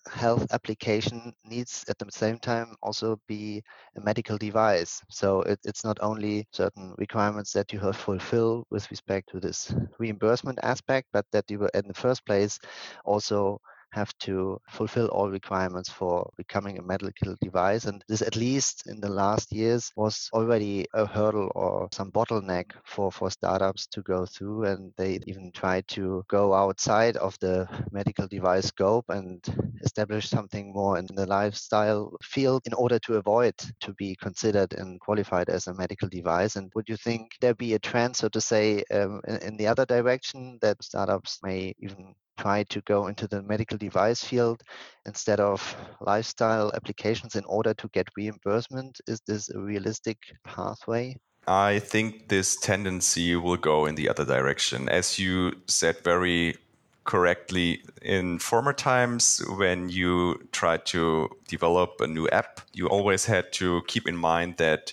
health 0.08 0.46
application 0.52 1.32
needs 1.44 1.84
at 1.88 1.98
the 1.98 2.06
same 2.10 2.38
time 2.38 2.74
also 2.82 3.18
be 3.28 3.62
a 3.96 4.00
medical 4.00 4.36
device. 4.38 5.02
So 5.10 5.42
it, 5.42 5.58
it's 5.64 5.84
not 5.84 5.98
only 6.00 6.46
certain 6.52 6.94
requirements 6.98 7.52
that 7.52 7.72
you 7.72 7.78
have 7.80 7.96
fulfill 7.96 8.66
with 8.70 8.90
respect 8.90 9.30
to 9.30 9.40
this 9.40 9.74
reimbursement 9.98 10.58
aspect, 10.62 11.08
but 11.12 11.26
that 11.32 11.50
you 11.50 11.58
were 11.58 11.70
in 11.74 11.86
the 11.88 11.94
first 11.94 12.24
place 12.26 12.58
also 13.04 13.60
have 13.90 14.16
to 14.18 14.60
fulfill 14.68 15.06
all 15.08 15.30
requirements 15.30 15.88
for 15.88 16.30
becoming 16.36 16.78
a 16.78 16.82
medical 16.82 17.34
device. 17.40 17.84
And 17.86 18.04
this, 18.08 18.22
at 18.22 18.36
least 18.36 18.86
in 18.86 19.00
the 19.00 19.08
last 19.08 19.52
years, 19.52 19.90
was 19.96 20.28
already 20.32 20.86
a 20.94 21.06
hurdle 21.06 21.50
or 21.54 21.88
some 21.92 22.12
bottleneck 22.12 22.72
for, 22.84 23.10
for 23.10 23.30
startups 23.30 23.86
to 23.88 24.02
go 24.02 24.26
through. 24.26 24.64
And 24.64 24.92
they 24.96 25.20
even 25.26 25.50
tried 25.52 25.86
to 25.88 26.24
go 26.28 26.54
outside 26.54 27.16
of 27.16 27.36
the 27.40 27.68
medical 27.90 28.26
device 28.26 28.66
scope 28.66 29.06
and 29.08 29.44
establish 29.82 30.28
something 30.28 30.72
more 30.72 30.98
in 30.98 31.06
the 31.14 31.26
lifestyle 31.26 32.16
field 32.22 32.62
in 32.66 32.74
order 32.74 32.98
to 33.00 33.16
avoid 33.16 33.54
to 33.80 33.92
be 33.94 34.16
considered 34.16 34.72
and 34.74 35.00
qualified 35.00 35.48
as 35.48 35.66
a 35.66 35.74
medical 35.74 36.08
device. 36.08 36.56
And 36.56 36.70
would 36.74 36.88
you 36.88 36.96
think 36.96 37.32
there 37.40 37.54
be 37.54 37.74
a 37.74 37.78
trend, 37.78 38.16
so 38.16 38.28
to 38.28 38.40
say, 38.40 38.84
um, 38.92 39.20
in, 39.26 39.36
in 39.38 39.56
the 39.56 39.66
other 39.66 39.86
direction 39.86 40.58
that 40.62 40.82
startups 40.82 41.38
may 41.42 41.74
even 41.78 42.14
try 42.38 42.62
to 42.64 42.80
go 42.82 43.08
into 43.08 43.26
the 43.26 43.42
medical 43.42 43.76
device 43.76 44.22
field 44.24 44.62
instead 45.06 45.40
of 45.40 45.76
lifestyle 46.00 46.72
applications 46.74 47.34
in 47.34 47.44
order 47.44 47.74
to 47.74 47.88
get 47.88 48.08
reimbursement? 48.16 49.00
Is 49.06 49.20
this 49.26 49.50
a 49.50 49.58
realistic 49.58 50.18
pathway? 50.44 51.16
I 51.46 51.78
think 51.78 52.28
this 52.28 52.56
tendency 52.56 53.34
will 53.34 53.56
go 53.56 53.86
in 53.86 53.94
the 53.94 54.08
other 54.08 54.24
direction. 54.24 54.88
As 54.88 55.18
you 55.18 55.54
said 55.66 55.96
very 56.04 56.56
correctly, 57.04 57.82
in 58.02 58.38
former 58.38 58.74
times, 58.74 59.42
when 59.56 59.88
you 59.88 60.46
tried 60.52 60.84
to 60.84 61.30
develop 61.48 62.00
a 62.00 62.06
new 62.06 62.28
app, 62.28 62.60
you 62.74 62.86
always 62.86 63.24
had 63.24 63.50
to 63.54 63.80
keep 63.86 64.06
in 64.06 64.16
mind 64.16 64.58
that 64.58 64.92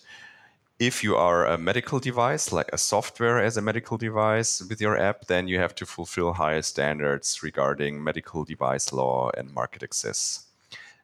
if 0.79 1.03
you 1.03 1.15
are 1.15 1.45
a 1.45 1.57
medical 1.57 1.99
device, 1.99 2.51
like 2.51 2.69
a 2.73 2.77
software 2.77 3.39
as 3.39 3.55
a 3.55 3.61
medical 3.61 3.97
device 3.97 4.61
with 4.61 4.81
your 4.81 4.97
app, 4.97 5.27
then 5.27 5.47
you 5.47 5.57
have 5.59 5.73
to 5.75 5.85
fulfill 5.85 6.33
higher 6.33 6.61
standards 6.61 7.41
regarding 7.41 8.03
medical 8.03 8.43
device 8.43 8.91
law 8.91 9.31
and 9.37 9.53
market 9.53 9.83
access. 9.83 10.45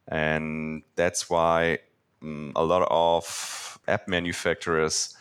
And 0.08 0.84
that's 0.96 1.30
why 1.30 1.80
um, 2.22 2.52
a 2.56 2.64
lot 2.66 2.86
of 2.92 3.80
app 3.88 4.08
manufacturers 4.08 5.16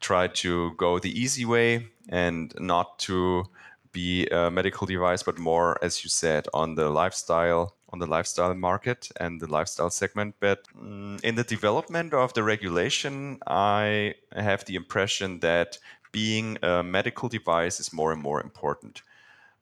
try 0.00 0.28
to 0.28 0.72
go 0.76 0.98
the 0.98 1.18
easy 1.18 1.46
way 1.46 1.88
and 2.10 2.52
not 2.60 2.98
to 2.98 3.44
be 3.92 4.26
a 4.26 4.50
medical 4.50 4.86
device, 4.86 5.22
but 5.22 5.38
more, 5.38 5.82
as 5.82 6.04
you 6.04 6.10
said, 6.10 6.46
on 6.52 6.74
the 6.74 6.90
lifestyle 6.90 7.74
on 7.94 8.00
the 8.00 8.14
lifestyle 8.16 8.54
market 8.54 9.08
and 9.20 9.40
the 9.40 9.46
lifestyle 9.46 9.90
segment. 9.90 10.34
But 10.40 10.66
mm, 10.76 11.20
in 11.22 11.36
the 11.36 11.44
development 11.44 12.12
of 12.12 12.34
the 12.34 12.42
regulation, 12.42 13.38
I 13.46 14.14
have 14.34 14.64
the 14.64 14.74
impression 14.74 15.40
that 15.40 15.78
being 16.10 16.58
a 16.62 16.82
medical 16.82 17.28
device 17.28 17.78
is 17.78 17.92
more 17.92 18.12
and 18.12 18.20
more 18.20 18.40
important. 18.42 19.02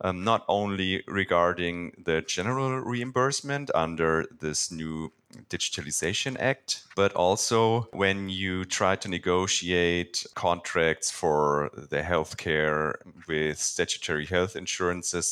Um, 0.04 0.24
not 0.24 0.44
only 0.48 1.04
regarding 1.06 1.92
the 2.04 2.22
general 2.22 2.70
reimbursement 2.80 3.70
under 3.74 4.26
this 4.40 4.72
new 4.72 5.12
Digitalization 5.48 6.36
Act, 6.40 6.82
but 6.96 7.12
also 7.14 7.88
when 7.92 8.28
you 8.28 8.64
try 8.64 8.96
to 8.96 9.08
negotiate 9.08 10.26
contracts 10.34 11.10
for 11.10 11.70
the 11.90 12.02
healthcare 12.02 12.94
with 13.28 13.58
statutory 13.58 14.26
health 14.26 14.56
insurances 14.56 15.26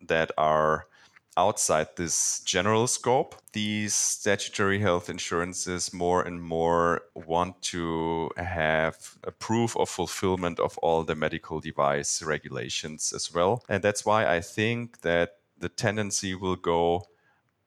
that 0.00 0.30
are 0.38 0.86
outside 1.36 1.88
this 1.96 2.40
general 2.40 2.86
scope, 2.86 3.34
these 3.52 3.94
statutory 3.94 4.78
health 4.78 5.08
insurances 5.08 5.92
more 5.92 6.22
and 6.22 6.42
more 6.42 7.02
want 7.14 7.60
to 7.62 8.30
have 8.36 9.16
a 9.24 9.30
proof 9.30 9.76
of 9.76 9.88
fulfillment 9.88 10.58
of 10.60 10.78
all 10.78 11.02
the 11.02 11.14
medical 11.14 11.60
device 11.60 12.22
regulations 12.22 13.12
as 13.14 13.32
well. 13.32 13.64
And 13.68 13.82
that's 13.82 14.04
why 14.04 14.26
I 14.26 14.40
think 14.40 15.00
that 15.02 15.36
the 15.58 15.68
tendency 15.68 16.34
will 16.34 16.56
go 16.56 17.06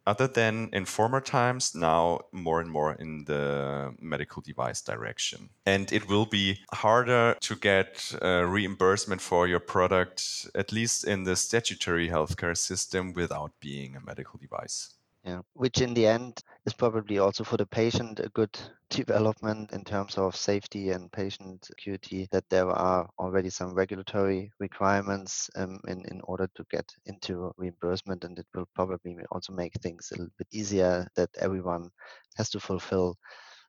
other 0.08 0.28
than 0.28 0.70
in 0.72 0.86
former 0.86 1.22
times, 1.22 1.76
now 1.76 2.22
more 2.32 2.62
and 2.62 2.72
more 2.72 2.94
in 2.94 3.26
the 3.26 3.94
medical 4.00 4.42
device 4.42 4.82
direction. 4.82 5.50
And 5.66 5.92
it 5.92 6.08
will 6.08 6.26
be 6.26 6.60
harder 6.74 7.36
to 7.42 7.56
get 7.56 8.16
uh, 8.22 8.46
reimbursement 8.46 9.22
for 9.22 9.48
your 9.48 9.60
product, 9.60 10.48
at 10.56 10.72
least 10.72 11.04
in 11.04 11.26
the 11.26 11.36
statutory 11.36 12.10
healthcare 12.10 12.58
system, 12.58 13.14
without 13.14 13.52
being 13.60 13.96
a 13.96 14.02
medical 14.02 14.40
device. 14.40 14.97
Yeah, 15.28 15.42
which 15.56 15.82
in 15.82 15.94
the 15.94 16.08
end 16.08 16.42
is 16.66 16.74
probably 16.74 17.20
also 17.20 17.44
for 17.44 17.58
the 17.58 17.66
patient 17.66 18.22
a 18.22 18.30
good 18.30 18.58
development 18.90 19.74
in 19.74 19.84
terms 19.84 20.18
of 20.18 20.38
safety 20.38 20.92
and 20.92 21.12
patient 21.12 21.66
security 21.66 22.30
that 22.32 22.46
there 22.50 22.70
are 22.70 23.10
already 23.20 23.50
some 23.50 23.74
regulatory 23.74 24.50
requirements 24.62 25.50
um, 25.58 25.82
in, 25.90 26.06
in 26.06 26.22
order 26.24 26.48
to 26.56 26.64
get 26.72 26.90
into 27.08 27.52
reimbursement 27.58 28.24
and 28.24 28.40
it 28.40 28.46
will 28.56 28.70
probably 28.74 29.18
also 29.30 29.52
make 29.52 29.74
things 29.82 30.08
a 30.14 30.16
little 30.16 30.32
bit 30.38 30.48
easier 30.54 31.06
that 31.18 31.30
everyone 31.40 31.90
has 32.38 32.50
to 32.52 32.60
fulfill 32.62 33.18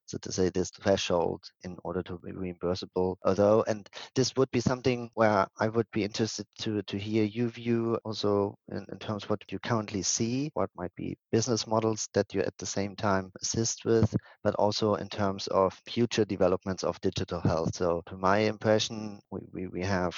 so 0.09 0.16
to 0.18 0.33
say, 0.33 0.49
this 0.49 0.71
threshold 0.71 1.44
in 1.64 1.77
order 1.85 2.03
to 2.03 2.18
be 2.18 2.33
reimbursable. 2.33 3.16
Although, 3.25 3.62
and 3.68 3.87
this 4.14 4.35
would 4.37 4.51
be 4.51 4.61
something 4.61 5.11
where 5.14 5.47
I 5.61 5.68
would 5.68 5.87
be 5.92 6.03
interested 6.03 6.47
to 6.61 6.81
to 6.83 6.99
hear 6.99 7.25
your 7.25 7.49
view 7.49 7.99
also 8.05 8.57
in, 8.73 8.87
in 8.90 8.99
terms 8.99 9.25
of 9.25 9.31
what 9.31 9.42
you 9.51 9.59
currently 9.59 10.03
see, 10.03 10.51
what 10.55 10.71
might 10.75 10.94
be 10.97 11.18
business 11.31 11.66
models 11.66 12.09
that 12.14 12.33
you 12.33 12.40
at 12.40 12.57
the 12.57 12.66
same 12.66 12.97
time 12.97 13.31
assist 13.42 13.85
with, 13.85 14.14
but 14.42 14.55
also 14.55 14.94
in 14.94 15.09
terms 15.09 15.47
of 15.49 15.79
future 15.87 16.25
developments 16.25 16.85
of 16.85 16.99
digital 17.03 17.40
health. 17.40 17.75
So, 17.75 18.03
to 18.07 18.16
my 18.16 18.38
impression, 18.38 19.21
we, 19.31 19.40
we, 19.53 19.66
we 19.66 19.83
have 19.83 20.16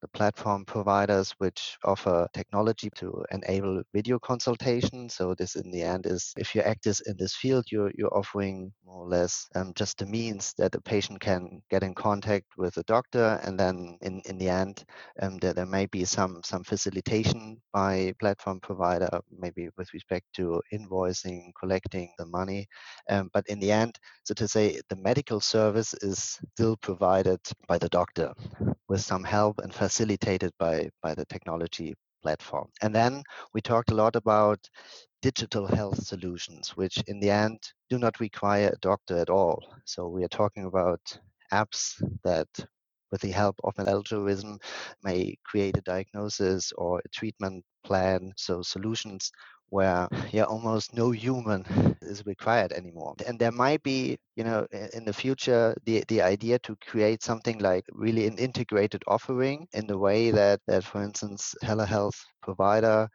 the 0.00 0.08
platform 0.08 0.64
providers 0.64 1.34
which 1.38 1.76
offer 1.84 2.28
technology 2.32 2.90
to 2.96 3.24
enable 3.32 3.82
video 3.92 4.20
consultation. 4.20 5.08
So, 5.08 5.34
this 5.34 5.56
in 5.56 5.72
the 5.72 5.82
end 5.82 6.06
is 6.06 6.32
if 6.36 6.54
you 6.54 6.60
act 6.60 6.84
in 6.86 7.16
this 7.16 7.34
field, 7.34 7.64
you're, 7.70 7.90
you're 7.96 8.14
offering 8.16 8.70
more 8.84 9.04
or 9.04 9.08
less 9.08 9.23
um, 9.54 9.72
just 9.74 10.02
a 10.02 10.06
means 10.06 10.54
that 10.58 10.74
a 10.74 10.80
patient 10.80 11.20
can 11.20 11.62
get 11.70 11.82
in 11.82 11.94
contact 11.94 12.46
with 12.56 12.76
a 12.76 12.82
doctor, 12.84 13.40
and 13.44 13.58
then 13.58 13.98
in, 14.02 14.20
in 14.26 14.38
the 14.38 14.48
end, 14.48 14.84
um, 15.20 15.38
there, 15.38 15.52
there 15.52 15.66
may 15.66 15.86
be 15.86 16.04
some 16.04 16.40
some 16.44 16.64
facilitation 16.64 17.60
by 17.72 18.12
platform 18.20 18.60
provider, 18.60 19.08
maybe 19.30 19.68
with 19.76 19.92
respect 19.94 20.26
to 20.34 20.62
invoicing, 20.72 21.52
collecting 21.58 22.12
the 22.18 22.26
money. 22.26 22.66
Um, 23.10 23.30
but 23.32 23.46
in 23.48 23.60
the 23.60 23.72
end, 23.72 23.98
so 24.24 24.34
to 24.34 24.48
say, 24.48 24.80
the 24.88 24.96
medical 24.96 25.40
service 25.40 25.94
is 26.02 26.38
still 26.54 26.76
provided 26.76 27.40
by 27.68 27.78
the 27.78 27.88
doctor 27.88 28.32
with 28.88 29.00
some 29.00 29.24
help 29.24 29.58
and 29.60 29.74
facilitated 29.74 30.52
by 30.58 30.90
by 31.02 31.14
the 31.14 31.26
technology 31.26 31.94
platform. 32.24 32.68
And 32.82 32.94
then 32.94 33.22
we 33.52 33.60
talked 33.60 33.90
a 33.90 33.94
lot 33.94 34.16
about 34.16 34.58
digital 35.24 35.66
health 35.66 36.04
solutions, 36.04 36.76
which 36.76 36.98
in 37.06 37.18
the 37.18 37.30
end 37.30 37.58
do 37.88 37.98
not 37.98 38.20
require 38.20 38.68
a 38.68 38.78
doctor 38.80 39.16
at 39.16 39.30
all. 39.30 39.58
So 39.86 40.06
we 40.06 40.22
are 40.22 40.28
talking 40.40 40.66
about 40.66 41.00
apps 41.50 41.82
that 42.24 42.48
with 43.10 43.22
the 43.22 43.30
help 43.30 43.56
of 43.64 43.72
an 43.78 43.88
algorithm 43.88 44.58
may 45.02 45.34
create 45.44 45.78
a 45.78 45.80
diagnosis 45.92 46.72
or 46.76 46.98
a 46.98 47.08
treatment 47.08 47.64
plan 47.84 48.32
so 48.36 48.60
solutions 48.60 49.30
where 49.70 50.08
yeah 50.32 50.44
almost 50.44 50.94
no 50.94 51.10
human 51.10 51.64
is 52.02 52.26
required 52.26 52.72
anymore 52.72 53.14
and 53.26 53.38
there 53.38 53.52
might 53.52 53.82
be 53.82 54.18
you 54.36 54.44
know 54.44 54.66
in 54.92 55.04
the 55.04 55.12
future 55.12 55.74
the 55.86 56.04
the 56.08 56.20
idea 56.20 56.58
to 56.58 56.76
create 56.90 57.22
something 57.22 57.58
like 57.58 57.84
really 57.92 58.26
an 58.26 58.36
integrated 58.38 59.02
offering 59.06 59.66
in 59.72 59.86
the 59.86 59.98
way 59.98 60.30
that 60.30 60.60
that 60.66 60.84
for 60.84 61.02
instance 61.02 61.54
telehealth 61.62 62.18
provider 62.42 63.08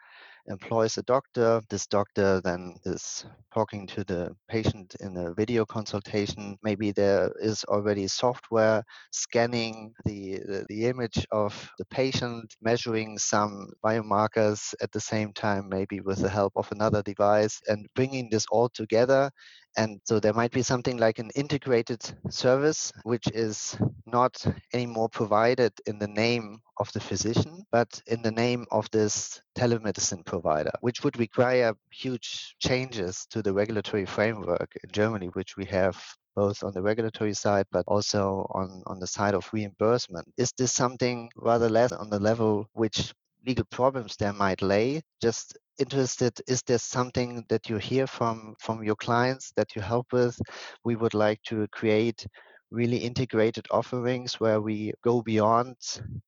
employs 0.49 0.97
a 0.97 1.03
doctor. 1.03 1.61
This 1.69 1.87
doctor 1.87 2.41
then 2.41 2.75
is 2.85 3.25
talking 3.53 3.87
to 3.87 4.03
the 4.03 4.35
patient 4.47 4.95
in 4.99 5.15
a 5.17 5.33
video 5.33 5.65
consultation. 5.65 6.57
Maybe 6.63 6.91
there 6.91 7.31
is 7.39 7.63
already 7.65 8.07
software 8.07 8.83
scanning 9.11 9.93
the, 10.05 10.39
the, 10.39 10.65
the 10.67 10.85
image 10.87 11.25
of 11.31 11.71
the 11.77 11.85
patient, 11.85 12.55
measuring 12.61 13.17
some 13.17 13.69
biomarkers 13.83 14.73
at 14.81 14.91
the 14.91 14.99
same 14.99 15.33
time, 15.33 15.69
maybe 15.69 16.01
with 16.01 16.19
the 16.19 16.29
help 16.29 16.53
of 16.55 16.71
another 16.71 17.01
device, 17.03 17.61
and 17.67 17.87
bringing 17.95 18.29
this 18.29 18.45
all 18.51 18.69
together 18.69 19.31
and 19.79 20.01
so 20.03 20.19
there 20.19 20.33
might 20.33 20.51
be 20.51 20.61
something 20.61 20.97
like 20.97 21.19
an 21.19 21.31
integrated 21.35 22.03
service, 22.29 22.91
which 23.03 23.27
is 23.33 23.77
not 24.05 24.45
anymore 24.73 25.07
provided 25.07 25.71
in 25.87 25.97
the 25.99 26.07
name 26.07 26.59
of 26.79 26.91
the 26.91 26.99
physician, 26.99 27.63
but 27.71 28.01
in 28.07 28.21
the 28.21 28.31
name 28.31 28.65
of 28.71 28.91
this 28.91 29.41
telemedicine 29.57 30.25
provider, 30.25 30.71
which 30.81 31.01
would 31.03 31.17
require 31.17 31.73
huge 31.91 32.55
changes 32.59 33.25
to 33.29 33.41
the 33.41 33.53
regulatory 33.53 34.05
framework 34.05 34.69
in 34.83 34.91
Germany, 34.91 35.27
which 35.27 35.55
we 35.55 35.63
have 35.63 35.97
both 36.35 36.61
on 36.61 36.73
the 36.73 36.81
regulatory 36.81 37.33
side 37.33 37.65
but 37.71 37.85
also 37.87 38.45
on, 38.53 38.83
on 38.85 38.99
the 38.99 39.07
side 39.07 39.33
of 39.33 39.49
reimbursement. 39.53 40.27
Is 40.37 40.51
this 40.57 40.73
something 40.73 41.29
rather 41.37 41.69
less 41.69 41.93
on 41.93 42.09
the 42.09 42.19
level 42.19 42.67
which 42.73 43.13
legal 43.47 43.65
problems 43.71 44.17
there 44.17 44.33
might 44.33 44.61
lay? 44.61 45.01
Just 45.21 45.57
interested 45.79 46.39
is 46.47 46.61
there 46.63 46.77
something 46.77 47.45
that 47.49 47.69
you 47.69 47.77
hear 47.77 48.07
from 48.07 48.55
from 48.59 48.83
your 48.83 48.95
clients 48.95 49.51
that 49.55 49.75
you 49.75 49.81
help 49.81 50.07
with? 50.11 50.39
We 50.83 50.95
would 50.95 51.13
like 51.13 51.41
to 51.43 51.67
create 51.71 52.25
really 52.71 52.97
integrated 52.97 53.65
offerings 53.71 54.39
where 54.39 54.61
we 54.61 54.93
go 55.03 55.21
beyond 55.21 55.75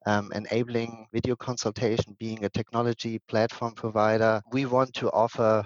um, 0.05 0.31
enabling 0.33 1.05
video 1.13 1.35
consultation 1.35 2.15
being 2.19 2.43
a 2.43 2.49
technology 2.49 3.19
platform 3.27 3.73
provider. 3.73 4.41
We 4.51 4.65
want 4.65 4.93
to 4.95 5.11
offer 5.11 5.63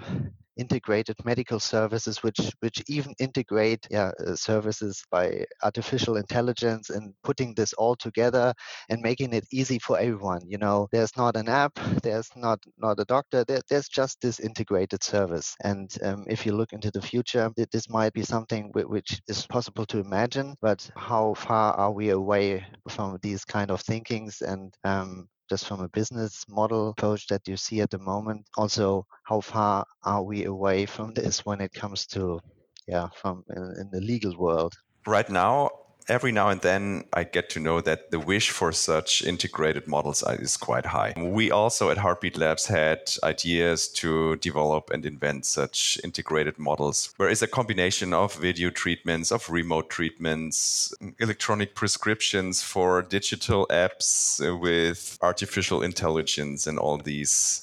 integrated 0.56 1.16
medical 1.24 1.60
services 1.60 2.22
which 2.22 2.40
which 2.60 2.82
even 2.88 3.14
integrate 3.18 3.86
yeah, 3.90 4.10
uh, 4.26 4.34
services 4.34 5.04
by 5.10 5.44
artificial 5.62 6.16
intelligence 6.16 6.90
and 6.90 7.14
putting 7.22 7.54
this 7.54 7.72
all 7.74 7.96
together 7.96 8.54
and 8.88 9.00
making 9.02 9.32
it 9.32 9.46
easy 9.52 9.78
for 9.78 9.98
everyone 9.98 10.40
you 10.46 10.58
know? 10.58 10.88
There's 10.92 11.16
not 11.16 11.36
an 11.36 11.48
app 11.48 11.74
there's 12.02 12.30
not 12.36 12.58
not 12.78 13.00
a 13.00 13.04
doctor 13.04 13.44
there, 13.44 13.60
there's 13.68 13.88
just 13.88 14.20
this 14.20 14.40
integrated 14.40 15.02
service. 15.02 15.54
And 15.62 15.94
um, 16.02 16.24
if 16.28 16.46
you 16.46 16.52
look 16.52 16.72
into 16.72 16.90
the 16.90 17.02
future 17.02 17.50
this 17.72 17.88
might 17.88 18.12
be 18.12 18.22
something 18.22 18.70
which 18.72 19.20
is 19.28 19.46
possible 19.46 19.86
to 19.86 19.98
imagine 19.98 20.56
but 20.60 20.88
how 20.96 21.34
far 21.34 21.72
are 21.74 21.92
we 21.92 22.10
away 22.10 22.64
from 22.88 23.18
these 23.22 23.44
kind 23.44 23.70
of 23.70 23.80
thinkings? 23.80 24.42
And 24.42 24.74
um, 24.84 25.28
just 25.48 25.66
from 25.66 25.80
a 25.80 25.88
business 25.88 26.44
model 26.48 26.90
approach 26.90 27.26
that 27.28 27.46
you 27.46 27.56
see 27.56 27.80
at 27.80 27.90
the 27.90 27.98
moment? 27.98 28.46
Also, 28.56 29.06
how 29.24 29.40
far 29.40 29.84
are 30.04 30.22
we 30.22 30.44
away 30.44 30.86
from 30.86 31.12
this 31.14 31.44
when 31.44 31.60
it 31.60 31.72
comes 31.72 32.06
to, 32.06 32.40
yeah, 32.86 33.08
from 33.14 33.44
in, 33.50 33.74
in 33.80 33.90
the 33.90 34.00
legal 34.00 34.36
world? 34.36 34.74
Right 35.06 35.28
now, 35.30 35.70
every 36.08 36.32
now 36.32 36.48
and 36.48 36.60
then 36.60 37.04
I 37.12 37.24
get 37.24 37.50
to 37.50 37.60
know 37.60 37.80
that 37.80 38.10
the 38.10 38.20
wish 38.20 38.50
for 38.50 38.72
such 38.72 39.22
integrated 39.22 39.86
models 39.86 40.22
is 40.38 40.56
quite 40.56 40.86
high. 40.86 41.14
We 41.16 41.50
also 41.50 41.90
at 41.90 41.98
Heartbeat 41.98 42.36
Labs 42.36 42.66
had 42.66 43.10
ideas 43.22 43.88
to 43.88 44.36
develop 44.36 44.90
and 44.90 45.04
invent 45.04 45.46
such 45.46 45.98
integrated 46.04 46.58
models, 46.58 47.12
where 47.16 47.28
it's 47.28 47.42
a 47.42 47.46
combination 47.46 48.12
of 48.12 48.34
video 48.34 48.70
treatments, 48.70 49.32
of 49.32 49.48
remote 49.50 49.90
treatments, 49.90 50.94
electronic 51.18 51.74
prescriptions 51.74 52.62
for 52.62 53.02
digital 53.02 53.66
apps 53.68 54.40
with 54.60 55.18
artificial 55.22 55.82
intelligence 55.82 56.66
and 56.66 56.78
all 56.78 56.98
these 56.98 57.62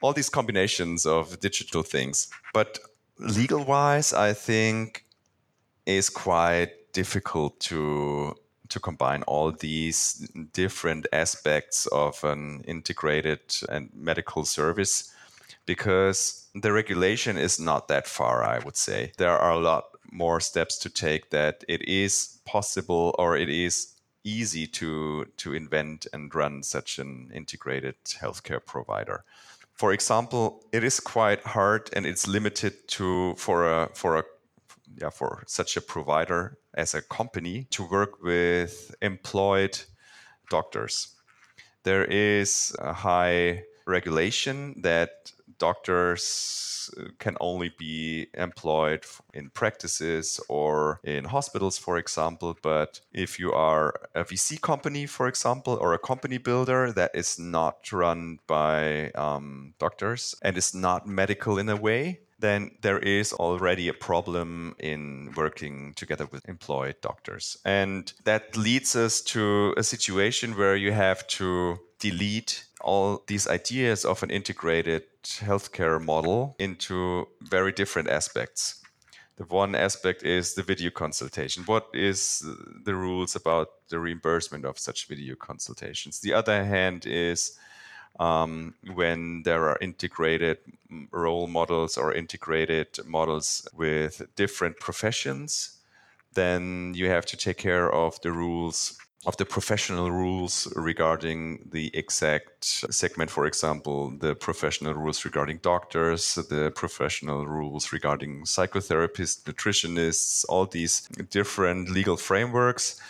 all 0.00 0.12
these 0.12 0.28
combinations 0.28 1.06
of 1.06 1.40
digital 1.40 1.82
things. 1.82 2.28
But 2.52 2.78
legal 3.18 3.64
wise, 3.64 4.12
I 4.12 4.34
think 4.34 5.06
is 5.86 6.10
quite 6.10 6.72
difficult 6.94 7.60
to 7.60 8.34
to 8.70 8.80
combine 8.80 9.22
all 9.24 9.52
these 9.52 10.26
different 10.52 11.06
aspects 11.12 11.86
of 11.88 12.24
an 12.24 12.64
integrated 12.66 13.40
and 13.68 13.90
medical 13.94 14.44
service 14.44 15.12
because 15.66 16.48
the 16.54 16.72
regulation 16.72 17.36
is 17.36 17.60
not 17.60 17.88
that 17.88 18.06
far 18.06 18.42
i 18.42 18.58
would 18.60 18.76
say. 18.76 19.12
There 19.18 19.36
are 19.38 19.52
a 19.52 19.60
lot 19.60 19.84
more 20.10 20.40
steps 20.40 20.78
to 20.78 20.88
take 20.88 21.30
that 21.30 21.64
it 21.68 21.82
is 21.88 22.38
possible 22.44 23.14
or 23.18 23.36
it 23.36 23.48
is 23.48 23.94
easy 24.24 24.66
to 24.66 25.26
to 25.36 25.52
invent 25.52 26.06
and 26.12 26.34
run 26.34 26.62
such 26.62 26.98
an 26.98 27.30
integrated 27.34 27.96
healthcare 28.22 28.64
provider. 28.64 29.24
For 29.74 29.92
example 29.92 30.64
it 30.72 30.84
is 30.84 31.00
quite 31.00 31.42
hard 31.42 31.90
and 31.92 32.06
it's 32.06 32.26
limited 32.26 32.88
to 32.96 33.34
for 33.36 33.70
a 33.70 33.90
for 33.94 34.16
a 34.16 34.24
yeah, 35.00 35.10
for 35.10 35.44
such 35.46 35.76
a 35.76 35.80
provider 35.80 36.58
as 36.74 36.94
a 36.94 37.02
company 37.02 37.66
to 37.70 37.88
work 37.88 38.22
with 38.22 38.94
employed 39.00 39.78
doctors. 40.50 41.08
There 41.82 42.04
is 42.04 42.74
a 42.78 42.92
high 42.92 43.64
regulation 43.86 44.80
that 44.82 45.32
doctors 45.58 46.90
can 47.18 47.36
only 47.40 47.72
be 47.78 48.26
employed 48.34 49.04
in 49.32 49.50
practices 49.50 50.40
or 50.48 51.00
in 51.04 51.24
hospitals, 51.24 51.78
for 51.78 51.98
example. 51.98 52.56
But 52.62 53.00
if 53.12 53.38
you 53.38 53.52
are 53.52 53.94
a 54.14 54.24
VC 54.24 54.60
company, 54.60 55.06
for 55.06 55.28
example, 55.28 55.74
or 55.80 55.94
a 55.94 55.98
company 55.98 56.38
builder 56.38 56.92
that 56.92 57.12
is 57.14 57.38
not 57.38 57.92
run 57.92 58.38
by 58.46 59.10
um, 59.12 59.74
doctors 59.78 60.34
and 60.42 60.56
is 60.56 60.74
not 60.74 61.06
medical 61.06 61.58
in 61.58 61.68
a 61.68 61.76
way, 61.76 62.20
then 62.38 62.72
there 62.82 62.98
is 62.98 63.32
already 63.32 63.88
a 63.88 63.94
problem 63.94 64.74
in 64.78 65.32
working 65.36 65.94
together 65.94 66.26
with 66.30 66.48
employed 66.48 66.96
doctors. 67.00 67.56
And 67.64 68.12
that 68.24 68.56
leads 68.56 68.96
us 68.96 69.20
to 69.22 69.74
a 69.76 69.82
situation 69.82 70.56
where 70.56 70.76
you 70.76 70.92
have 70.92 71.26
to 71.28 71.78
delete 71.98 72.64
all 72.80 73.22
these 73.26 73.48
ideas 73.48 74.04
of 74.04 74.22
an 74.22 74.30
integrated 74.30 75.04
healthcare 75.22 76.02
model 76.04 76.54
into 76.58 77.26
very 77.40 77.72
different 77.72 78.10
aspects. 78.10 78.82
The 79.36 79.44
one 79.44 79.74
aspect 79.74 80.22
is 80.22 80.54
the 80.54 80.62
video 80.62 80.90
consultation. 80.90 81.64
What 81.64 81.88
is 81.92 82.44
the 82.84 82.94
rules 82.94 83.34
about 83.34 83.68
the 83.88 83.98
reimbursement 83.98 84.64
of 84.64 84.78
such 84.78 85.08
video 85.08 85.34
consultations? 85.34 86.20
The 86.20 86.34
other 86.34 86.64
hand 86.64 87.04
is 87.06 87.58
um, 88.20 88.74
when 88.94 89.42
there 89.42 89.68
are 89.68 89.78
integrated 89.80 90.58
role 91.10 91.46
models 91.46 91.96
or 91.96 92.12
integrated 92.14 92.88
models 93.06 93.66
with 93.74 94.22
different 94.36 94.78
professions 94.78 95.78
Then 96.34 96.92
you 96.94 97.08
have 97.08 97.26
to 97.26 97.36
take 97.36 97.58
care 97.58 97.92
of 97.92 98.20
the 98.22 98.32
rules 98.32 98.98
of 99.26 99.36
the 99.38 99.44
professional 99.46 100.10
rules 100.10 100.70
regarding 100.76 101.66
the 101.72 101.90
exact 101.96 102.64
segment, 102.64 103.30
for 103.30 103.46
example, 103.46 104.10
the 104.18 104.34
professional 104.34 104.92
rules 104.92 105.24
regarding 105.24 105.58
doctors, 105.62 106.34
the 106.34 106.70
professional 106.74 107.46
rules 107.46 107.90
regarding 107.90 108.44
psychotherapists, 108.44 109.42
nutritionists, 109.44 110.44
all 110.48 110.66
these 110.66 111.08
different 111.30 111.88
legal 111.88 112.18
frameworks. 112.18 113.00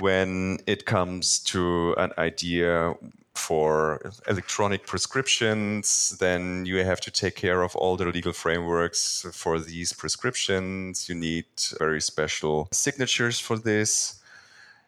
When 0.00 0.58
it 0.66 0.86
comes 0.86 1.38
to 1.40 1.94
an 1.98 2.12
idea 2.16 2.94
for 3.34 4.00
electronic 4.28 4.86
prescriptions, 4.86 6.16
then 6.20 6.64
you 6.66 6.84
have 6.84 7.00
to 7.00 7.10
take 7.10 7.36
care 7.36 7.62
of 7.62 7.74
all 7.76 7.96
the 7.96 8.06
legal 8.06 8.32
frameworks 8.32 9.26
for 9.32 9.58
these 9.58 9.92
prescriptions. 9.92 11.08
You 11.08 11.14
need 11.14 11.46
very 11.78 12.00
special 12.00 12.68
signatures 12.72 13.40
for 13.40 13.58
this. 13.58 14.20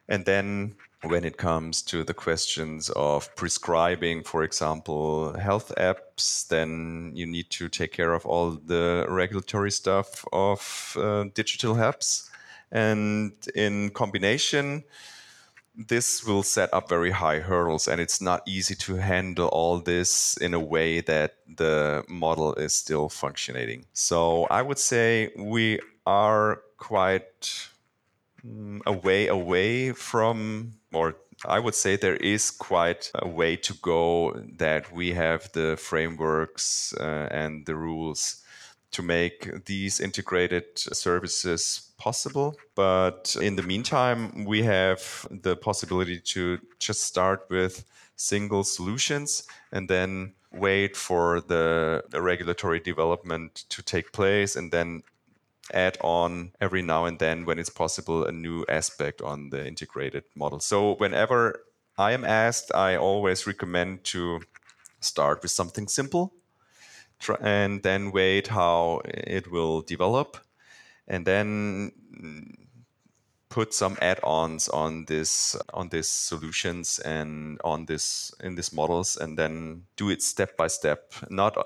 And 0.09 0.25
then 0.25 0.77
when 1.03 1.25
it 1.25 1.37
comes 1.37 1.83
to 1.83 2.05
the 2.05 2.15
questions 2.15 2.91
of 2.91 3.35
prescribing, 3.37 4.23
for 4.23 4.43
example, 4.43 5.37
health 5.39 5.73
apps, 5.77 6.49
then 6.49 7.13
you 7.15 7.27
need 7.27 7.51
to 7.51 7.69
take 7.69 7.93
care 7.93 8.15
of 8.15 8.25
all 8.27 8.53
the 8.53 9.07
regulatory 9.09 9.71
stuff 9.71 10.25
of 10.33 10.97
uh, 10.99 11.25
digital 11.35 11.75
apps. 11.75 12.31
And 12.73 13.33
in 13.55 13.91
combination, 13.91 14.85
this 15.77 16.25
will 16.25 16.43
set 16.43 16.73
up 16.73 16.89
very 16.89 17.11
high 17.11 17.41
hurdles 17.41 17.89
and 17.89 18.01
it's 18.01 18.21
not 18.21 18.43
easy 18.47 18.75
to 18.75 18.97
handle 18.97 19.49
all 19.49 19.79
this 19.79 20.37
in 20.37 20.55
a 20.55 20.61
way 20.61 21.01
that 21.01 21.35
the 21.57 22.05
model 22.09 22.55
is 22.55 22.73
still 22.73 23.09
functioning. 23.09 23.87
So 23.93 24.45
I 24.45 24.63
would 24.63 24.79
say 24.79 25.33
we 25.37 25.81
are 26.07 26.63
quite 26.77 27.69
mm, 28.47 28.81
a 28.87 28.93
way 28.93 29.27
away 29.27 29.93
from, 29.93 30.75
or 30.93 31.17
I 31.45 31.59
would 31.59 31.75
say 31.75 31.97
there 31.97 32.17
is 32.17 32.51
quite 32.51 33.11
a 33.15 33.29
way 33.29 33.57
to 33.57 33.75
go 33.75 34.33
that 34.59 34.93
we 34.93 35.13
have 35.13 35.51
the 35.53 35.77
frameworks 35.77 36.95
uh, 36.95 37.29
and 37.31 37.67
the 37.67 37.75
rules 37.75 38.43
to 38.93 39.03
make 39.03 39.65
these 39.65 39.99
integrated 39.99 40.65
services 40.77 41.84
possible. 42.05 42.55
But 42.75 43.35
in 43.41 43.57
the 43.57 43.63
meantime, 43.63 44.45
we 44.45 44.63
have 44.63 45.27
the 45.31 45.57
possibility 45.57 46.21
to 46.35 46.59
just 46.79 47.03
start 47.03 47.47
with 47.49 47.85
single 48.17 48.63
solutions 48.63 49.45
and 49.73 49.89
then 49.89 50.35
wait 50.53 50.97
for 50.97 51.41
the, 51.41 52.03
regulatory 52.13 52.81
development 52.81 53.65
to 53.71 53.83
take 53.83 54.13
place 54.13 54.55
and 54.55 54.71
then 54.71 55.03
add 55.73 55.97
on 56.03 56.53
every 56.61 56.83
now 56.83 57.07
and 57.07 57.19
then 57.19 57.47
when 57.47 57.59
it's 57.59 57.71
possible 57.71 58.27
a 58.27 58.33
new 58.33 58.65
aspect 58.69 59.23
on 59.23 59.51
the 59.51 59.67
integrated 59.67 60.25
model. 60.37 60.61
So 60.61 60.95
whenever 60.97 61.65
I 61.97 62.13
am 62.13 62.25
asked, 62.25 62.71
I 62.75 62.97
always 62.97 63.47
recommend 63.47 64.05
to 64.13 64.41
start 65.01 65.43
with 65.43 65.51
something 65.51 65.89
simple 65.89 66.35
and 67.41 67.83
then 67.83 68.13
wait 68.13 68.49
how 68.49 69.01
it 69.05 69.51
will 69.51 69.81
develop 69.81 70.37
and 71.07 71.27
then 71.27 71.93
put 73.49 73.73
some 73.73 73.97
add-ons 74.01 74.69
on 74.69 75.05
this 75.05 75.57
on 75.73 75.89
these 75.89 76.09
solutions 76.09 76.99
and 76.99 77.61
on 77.63 77.87
this 77.87 78.35
in 78.43 78.57
these 78.57 78.73
models 78.73 79.17
and 79.17 79.39
then 79.39 79.85
do 79.97 80.11
it 80.11 80.23
step 80.23 80.57
by 80.57 80.67
step. 80.67 81.13
Not 81.31 81.57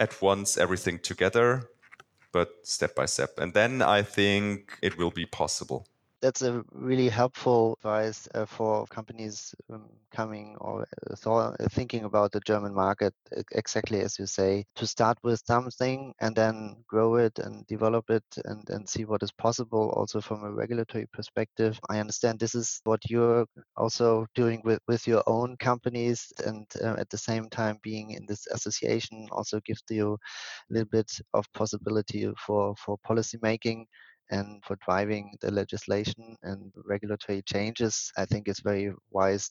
at 0.00 0.22
once 0.22 0.56
everything 0.56 0.98
together 0.98 1.68
but 2.32 2.50
step 2.62 2.94
by 2.94 3.06
step. 3.06 3.38
And 3.38 3.54
then 3.54 3.82
i 3.82 4.02
think 4.02 4.78
it 4.82 4.96
will 4.98 5.10
be 5.10 5.26
possible 5.26 5.86
that's 6.20 6.42
a 6.42 6.64
really 6.72 7.08
helpful 7.08 7.76
advice 7.80 8.28
uh, 8.34 8.46
for 8.46 8.86
companies 8.86 9.54
um, 9.72 9.88
coming 10.10 10.56
or 10.60 10.86
uh, 11.26 11.34
uh, 11.34 11.54
thinking 11.70 12.04
about 12.04 12.32
the 12.32 12.40
German 12.40 12.74
market, 12.74 13.14
exactly 13.52 14.00
as 14.00 14.18
you 14.18 14.26
say, 14.26 14.64
to 14.76 14.86
start 14.86 15.18
with 15.22 15.42
something 15.44 16.12
and 16.20 16.34
then 16.34 16.76
grow 16.88 17.16
it 17.16 17.38
and 17.38 17.66
develop 17.66 18.08
it 18.10 18.24
and, 18.46 18.68
and 18.70 18.88
see 18.88 19.04
what 19.04 19.22
is 19.22 19.32
possible 19.32 19.90
also 19.96 20.20
from 20.20 20.44
a 20.44 20.52
regulatory 20.52 21.06
perspective. 21.12 21.78
I 21.90 21.98
understand 21.98 22.38
this 22.38 22.54
is 22.54 22.80
what 22.84 23.10
you're 23.10 23.46
also 23.76 24.26
doing 24.34 24.62
with, 24.64 24.80
with 24.88 25.06
your 25.06 25.22
own 25.26 25.56
companies 25.58 26.32
and 26.44 26.66
uh, 26.82 26.96
at 26.98 27.10
the 27.10 27.18
same 27.18 27.50
time 27.50 27.78
being 27.82 28.12
in 28.12 28.24
this 28.26 28.46
association 28.46 29.28
also 29.32 29.60
gives 29.60 29.82
you 29.90 30.14
a 30.14 30.72
little 30.72 30.88
bit 30.88 31.10
of 31.34 31.44
possibility 31.52 32.30
for, 32.38 32.74
for 32.76 32.96
policy 33.04 33.38
making 33.42 33.86
and 34.30 34.62
for 34.64 34.76
driving 34.84 35.34
the 35.40 35.50
legislation 35.50 36.36
and 36.42 36.72
regulatory 36.84 37.42
changes, 37.42 38.10
I 38.16 38.24
think 38.26 38.48
it's 38.48 38.60
very 38.60 38.92
wise 39.10 39.48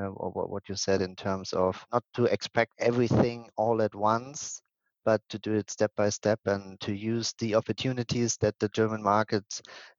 uh, 0.00 0.08
what 0.08 0.68
you 0.68 0.76
said 0.76 1.02
in 1.02 1.16
terms 1.16 1.52
of 1.52 1.84
not 1.92 2.04
to 2.14 2.24
expect 2.26 2.72
everything 2.78 3.48
all 3.56 3.82
at 3.82 3.94
once, 3.94 4.62
but 5.04 5.20
to 5.28 5.38
do 5.38 5.54
it 5.54 5.70
step 5.70 5.92
by 5.96 6.08
step 6.08 6.40
and 6.46 6.78
to 6.80 6.92
use 6.92 7.32
the 7.38 7.54
opportunities 7.54 8.36
that 8.38 8.58
the 8.58 8.68
German 8.68 9.02
market 9.02 9.44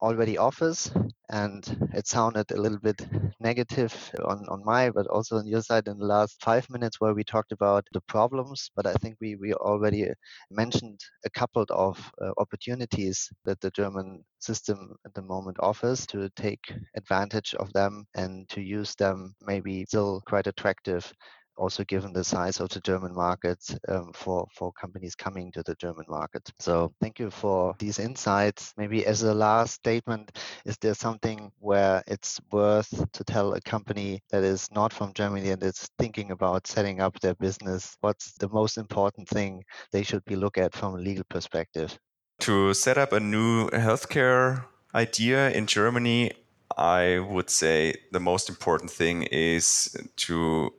already 0.00 0.38
offers. 0.38 0.90
And 1.30 1.64
it 1.94 2.06
sounded 2.06 2.50
a 2.50 2.60
little 2.60 2.78
bit 2.78 3.06
negative 3.40 3.94
on, 4.24 4.44
on 4.48 4.62
my, 4.64 4.90
but 4.90 5.06
also 5.06 5.38
on 5.38 5.46
your 5.46 5.62
side 5.62 5.88
in 5.88 5.98
the 5.98 6.04
last 6.04 6.42
five 6.42 6.68
minutes 6.68 7.00
where 7.00 7.14
we 7.14 7.24
talked 7.24 7.52
about 7.52 7.86
the 7.92 8.02
problems. 8.02 8.70
But 8.76 8.86
I 8.86 8.92
think 8.94 9.16
we, 9.20 9.36
we 9.36 9.54
already 9.54 10.08
mentioned 10.50 11.00
a 11.24 11.30
couple 11.30 11.64
of 11.70 12.12
uh, 12.20 12.32
opportunities 12.38 13.30
that 13.44 13.60
the 13.60 13.70
German 13.70 14.24
system 14.40 14.94
at 15.06 15.14
the 15.14 15.22
moment 15.22 15.56
offers 15.60 16.06
to 16.08 16.28
take 16.36 16.72
advantage 16.96 17.54
of 17.54 17.72
them 17.72 18.04
and 18.14 18.48
to 18.50 18.60
use 18.60 18.94
them 18.96 19.34
maybe 19.40 19.84
still 19.86 20.22
quite 20.26 20.46
attractive 20.46 21.12
also 21.56 21.84
given 21.84 22.12
the 22.12 22.24
size 22.24 22.60
of 22.60 22.68
the 22.70 22.80
German 22.80 23.14
market 23.14 23.58
um, 23.88 24.12
for, 24.14 24.46
for 24.54 24.72
companies 24.72 25.14
coming 25.14 25.52
to 25.52 25.62
the 25.62 25.74
German 25.76 26.06
market. 26.08 26.42
So 26.58 26.92
thank 27.00 27.18
you 27.18 27.30
for 27.30 27.74
these 27.78 27.98
insights. 27.98 28.72
Maybe 28.76 29.06
as 29.06 29.22
a 29.22 29.34
last 29.34 29.74
statement, 29.74 30.38
is 30.64 30.76
there 30.78 30.94
something 30.94 31.50
where 31.58 32.02
it's 32.06 32.40
worth 32.50 33.10
to 33.12 33.24
tell 33.24 33.54
a 33.54 33.60
company 33.60 34.22
that 34.30 34.42
is 34.42 34.68
not 34.72 34.92
from 34.92 35.12
Germany 35.14 35.50
and 35.50 35.62
is 35.62 35.88
thinking 35.98 36.30
about 36.30 36.66
setting 36.66 37.00
up 37.00 37.18
their 37.20 37.34
business? 37.34 37.96
What's 38.00 38.32
the 38.32 38.48
most 38.48 38.78
important 38.78 39.28
thing 39.28 39.64
they 39.92 40.02
should 40.02 40.24
be 40.24 40.36
look 40.36 40.58
at 40.58 40.74
from 40.74 40.94
a 40.94 40.98
legal 40.98 41.24
perspective? 41.28 41.98
To 42.40 42.74
set 42.74 42.98
up 42.98 43.12
a 43.12 43.20
new 43.20 43.68
healthcare 43.70 44.64
idea 44.94 45.50
in 45.50 45.66
Germany, 45.66 46.32
I 46.76 47.18
would 47.18 47.50
say 47.50 47.94
the 48.10 48.20
most 48.20 48.48
important 48.48 48.90
thing 48.90 49.24
is 49.24 49.96
to 50.16 50.72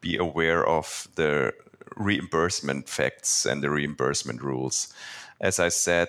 be 0.00 0.16
aware 0.16 0.66
of 0.66 1.08
the 1.14 1.52
reimbursement 1.96 2.88
facts 2.88 3.46
and 3.46 3.62
the 3.62 3.70
reimbursement 3.70 4.42
rules. 4.42 4.92
As 5.40 5.58
I 5.58 5.68
said, 5.68 6.08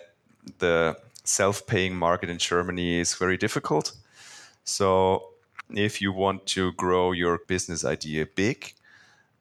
the 0.60 0.98
self 1.24 1.68
paying 1.68 1.96
market 1.96 2.30
in 2.30 2.38
Germany 2.38 3.00
is 3.00 3.16
very 3.16 3.38
difficult. 3.38 3.94
So, 4.64 5.30
if 5.74 6.02
you 6.02 6.12
want 6.14 6.46
to 6.48 6.72
grow 6.74 7.12
your 7.12 7.40
business 7.48 7.84
idea 7.84 8.26
big, 8.26 8.74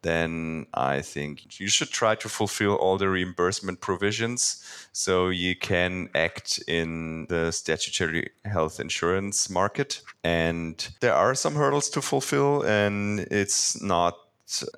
then 0.03 0.67
I 0.75 1.01
think 1.01 1.59
you 1.59 1.69
should 1.69 1.91
try 1.91 2.15
to 2.17 2.29
fulfill 2.29 2.75
all 2.77 2.97
the 2.97 3.09
reimbursement 3.09 3.81
provisions 3.81 4.65
so 4.93 5.29
you 5.31 5.57
can 5.57 6.11
act 6.15 6.63
in 6.69 7.27
the 7.29 7.51
statutory 7.51 8.31
health 8.45 8.79
insurance 8.79 9.51
market. 9.51 10.03
And 10.23 10.89
there 11.01 11.15
are 11.15 11.35
some 11.35 11.55
hurdles 11.55 11.91
to 11.91 12.03
fulfill, 12.03 12.63
and 12.63 13.21
it's 13.31 13.83
not 13.83 14.17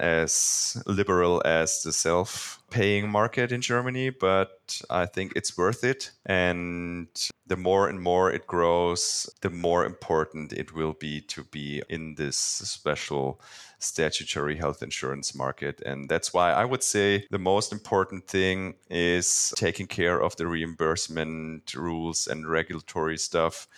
as 0.00 0.82
liberal 0.86 1.42
as 1.44 1.82
the 1.82 1.92
self 1.92 2.62
paying 2.70 3.08
market 3.08 3.52
in 3.52 3.60
Germany, 3.60 4.10
but 4.10 4.80
I 4.90 5.06
think 5.06 5.32
it's 5.36 5.56
worth 5.56 5.84
it. 5.84 6.10
And 6.26 7.08
the 7.46 7.56
more 7.56 7.88
and 7.88 8.00
more 8.00 8.30
it 8.30 8.46
grows, 8.46 9.28
the 9.40 9.50
more 9.50 9.84
important 9.84 10.52
it 10.52 10.74
will 10.74 10.92
be 10.92 11.20
to 11.22 11.44
be 11.44 11.82
in 11.88 12.14
this 12.16 12.36
special 12.36 13.40
statutory 13.78 14.56
health 14.56 14.82
insurance 14.82 15.34
market. 15.34 15.80
And 15.86 16.08
that's 16.08 16.34
why 16.34 16.52
I 16.52 16.64
would 16.64 16.82
say 16.82 17.26
the 17.30 17.38
most 17.38 17.72
important 17.72 18.26
thing 18.26 18.74
is 18.90 19.52
taking 19.56 19.86
care 19.86 20.20
of 20.20 20.36
the 20.36 20.46
reimbursement 20.46 21.74
rules 21.74 22.26
and 22.26 22.48
regulatory 22.48 23.16
stuff 23.16 23.68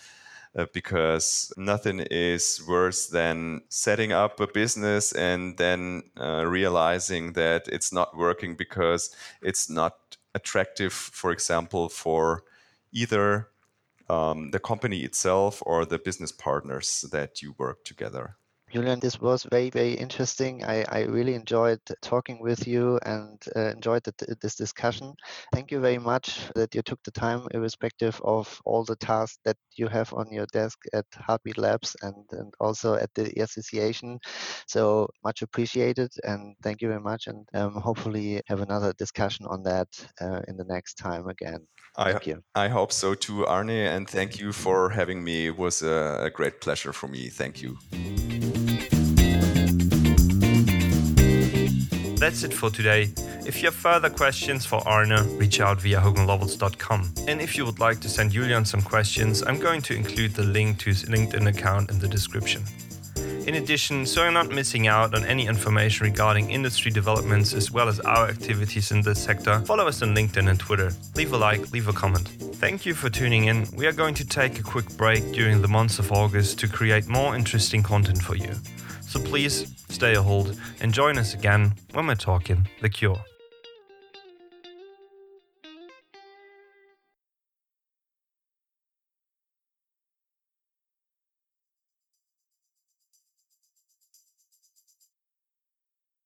uh, 0.55 0.65
because 0.73 1.53
nothing 1.57 1.99
is 2.11 2.61
worse 2.67 3.07
than 3.07 3.61
setting 3.69 4.11
up 4.11 4.39
a 4.39 4.47
business 4.47 5.11
and 5.13 5.57
then 5.57 6.03
uh, 6.19 6.45
realizing 6.45 7.33
that 7.33 7.67
it's 7.67 7.93
not 7.93 8.17
working 8.17 8.55
because 8.55 9.15
it's 9.41 9.69
not 9.69 9.95
attractive, 10.35 10.93
for 10.93 11.31
example, 11.31 11.89
for 11.89 12.43
either 12.91 13.47
um, 14.09 14.51
the 14.51 14.59
company 14.59 15.01
itself 15.01 15.63
or 15.65 15.85
the 15.85 15.99
business 15.99 16.31
partners 16.31 17.05
that 17.11 17.41
you 17.41 17.55
work 17.57 17.85
together. 17.85 18.35
Julian, 18.71 19.01
this 19.01 19.19
was 19.19 19.43
very, 19.51 19.69
very 19.69 19.93
interesting. 19.93 20.63
I, 20.63 20.85
I 20.87 21.01
really 21.01 21.35
enjoyed 21.35 21.79
talking 22.01 22.39
with 22.39 22.65
you 22.65 22.99
and 23.05 23.37
uh, 23.55 23.71
enjoyed 23.71 24.03
the, 24.03 24.35
this 24.41 24.55
discussion. 24.55 25.13
Thank 25.53 25.71
you 25.71 25.81
very 25.81 25.97
much 25.97 26.39
that 26.55 26.73
you 26.73 26.81
took 26.81 26.99
the 27.03 27.11
time, 27.11 27.47
irrespective 27.51 28.21
of 28.23 28.61
all 28.63 28.85
the 28.85 28.95
tasks 28.95 29.39
that 29.43 29.57
you 29.75 29.87
have 29.87 30.13
on 30.13 30.31
your 30.31 30.45
desk 30.53 30.79
at 30.93 31.05
Heartbeat 31.13 31.57
Labs 31.57 31.97
and, 32.01 32.15
and 32.31 32.53
also 32.61 32.95
at 32.95 33.13
the 33.13 33.31
association. 33.41 34.19
So 34.67 35.09
much 35.23 35.41
appreciated 35.41 36.11
and 36.23 36.55
thank 36.63 36.81
you 36.81 36.87
very 36.87 37.01
much. 37.01 37.27
And 37.27 37.45
um, 37.53 37.73
hopefully 37.73 38.41
have 38.47 38.61
another 38.61 38.93
discussion 38.97 39.45
on 39.47 39.63
that 39.63 39.89
uh, 40.21 40.41
in 40.47 40.55
the 40.55 40.65
next 40.65 40.93
time 40.93 41.27
again. 41.27 41.67
Thank 41.97 42.27
I, 42.27 42.29
you. 42.29 42.43
I 42.55 42.67
hope 42.69 42.93
so 42.93 43.15
too, 43.15 43.45
Arne, 43.45 43.69
and 43.69 44.09
thank 44.09 44.39
you 44.39 44.53
for 44.53 44.91
having 44.91 45.23
me. 45.23 45.47
It 45.47 45.57
was 45.57 45.81
a, 45.81 46.21
a 46.23 46.29
great 46.29 46.61
pleasure 46.61 46.93
for 46.93 47.09
me. 47.09 47.27
Thank 47.27 47.61
you. 47.61 47.77
That's 52.21 52.43
it 52.43 52.53
for 52.53 52.69
today. 52.69 53.09
If 53.47 53.63
you 53.63 53.65
have 53.65 53.73
further 53.73 54.07
questions 54.07 54.63
for 54.63 54.87
Arne, 54.87 55.39
reach 55.39 55.59
out 55.59 55.81
via 55.81 55.99
hoganlovells.com. 55.99 57.13
And 57.27 57.41
if 57.41 57.57
you 57.57 57.65
would 57.65 57.79
like 57.79 57.99
to 58.01 58.09
send 58.09 58.33
Julian 58.33 58.63
some 58.63 58.83
questions, 58.83 59.41
I'm 59.41 59.57
going 59.57 59.81
to 59.81 59.95
include 59.95 60.35
the 60.35 60.43
link 60.43 60.77
to 60.81 60.91
his 60.91 61.05
LinkedIn 61.05 61.47
account 61.47 61.89
in 61.89 61.97
the 61.97 62.07
description. 62.07 62.61
In 63.47 63.55
addition, 63.55 64.05
so 64.05 64.21
you're 64.21 64.31
not 64.31 64.49
missing 64.49 64.85
out 64.85 65.15
on 65.15 65.25
any 65.25 65.47
information 65.47 66.05
regarding 66.05 66.51
industry 66.51 66.91
developments 66.91 67.55
as 67.55 67.71
well 67.71 67.89
as 67.89 67.99
our 68.01 68.27
activities 68.27 68.91
in 68.91 69.01
this 69.01 69.23
sector, 69.23 69.59
follow 69.61 69.87
us 69.87 70.03
on 70.03 70.13
LinkedIn 70.13 70.47
and 70.47 70.59
Twitter. 70.59 70.91
Leave 71.15 71.33
a 71.33 71.37
like, 71.37 71.71
leave 71.71 71.87
a 71.87 71.93
comment. 71.93 72.27
Thank 72.57 72.85
you 72.85 72.93
for 72.93 73.09
tuning 73.09 73.45
in. 73.45 73.65
We 73.75 73.87
are 73.87 73.93
going 73.93 74.13
to 74.13 74.27
take 74.27 74.59
a 74.59 74.63
quick 74.63 74.95
break 74.95 75.31
during 75.31 75.63
the 75.63 75.67
month 75.67 75.97
of 75.97 76.11
August 76.11 76.59
to 76.59 76.67
create 76.67 77.07
more 77.07 77.35
interesting 77.35 77.81
content 77.81 78.21
for 78.21 78.35
you. 78.35 78.53
So 79.11 79.19
please 79.19 79.75
stay 79.89 80.15
a 80.15 80.21
hold 80.21 80.57
and 80.79 80.93
join 80.93 81.17
us 81.17 81.33
again 81.33 81.73
when 81.91 82.07
we're 82.07 82.15
talking 82.15 82.65
The 82.79 82.87
Cure. 82.87 83.19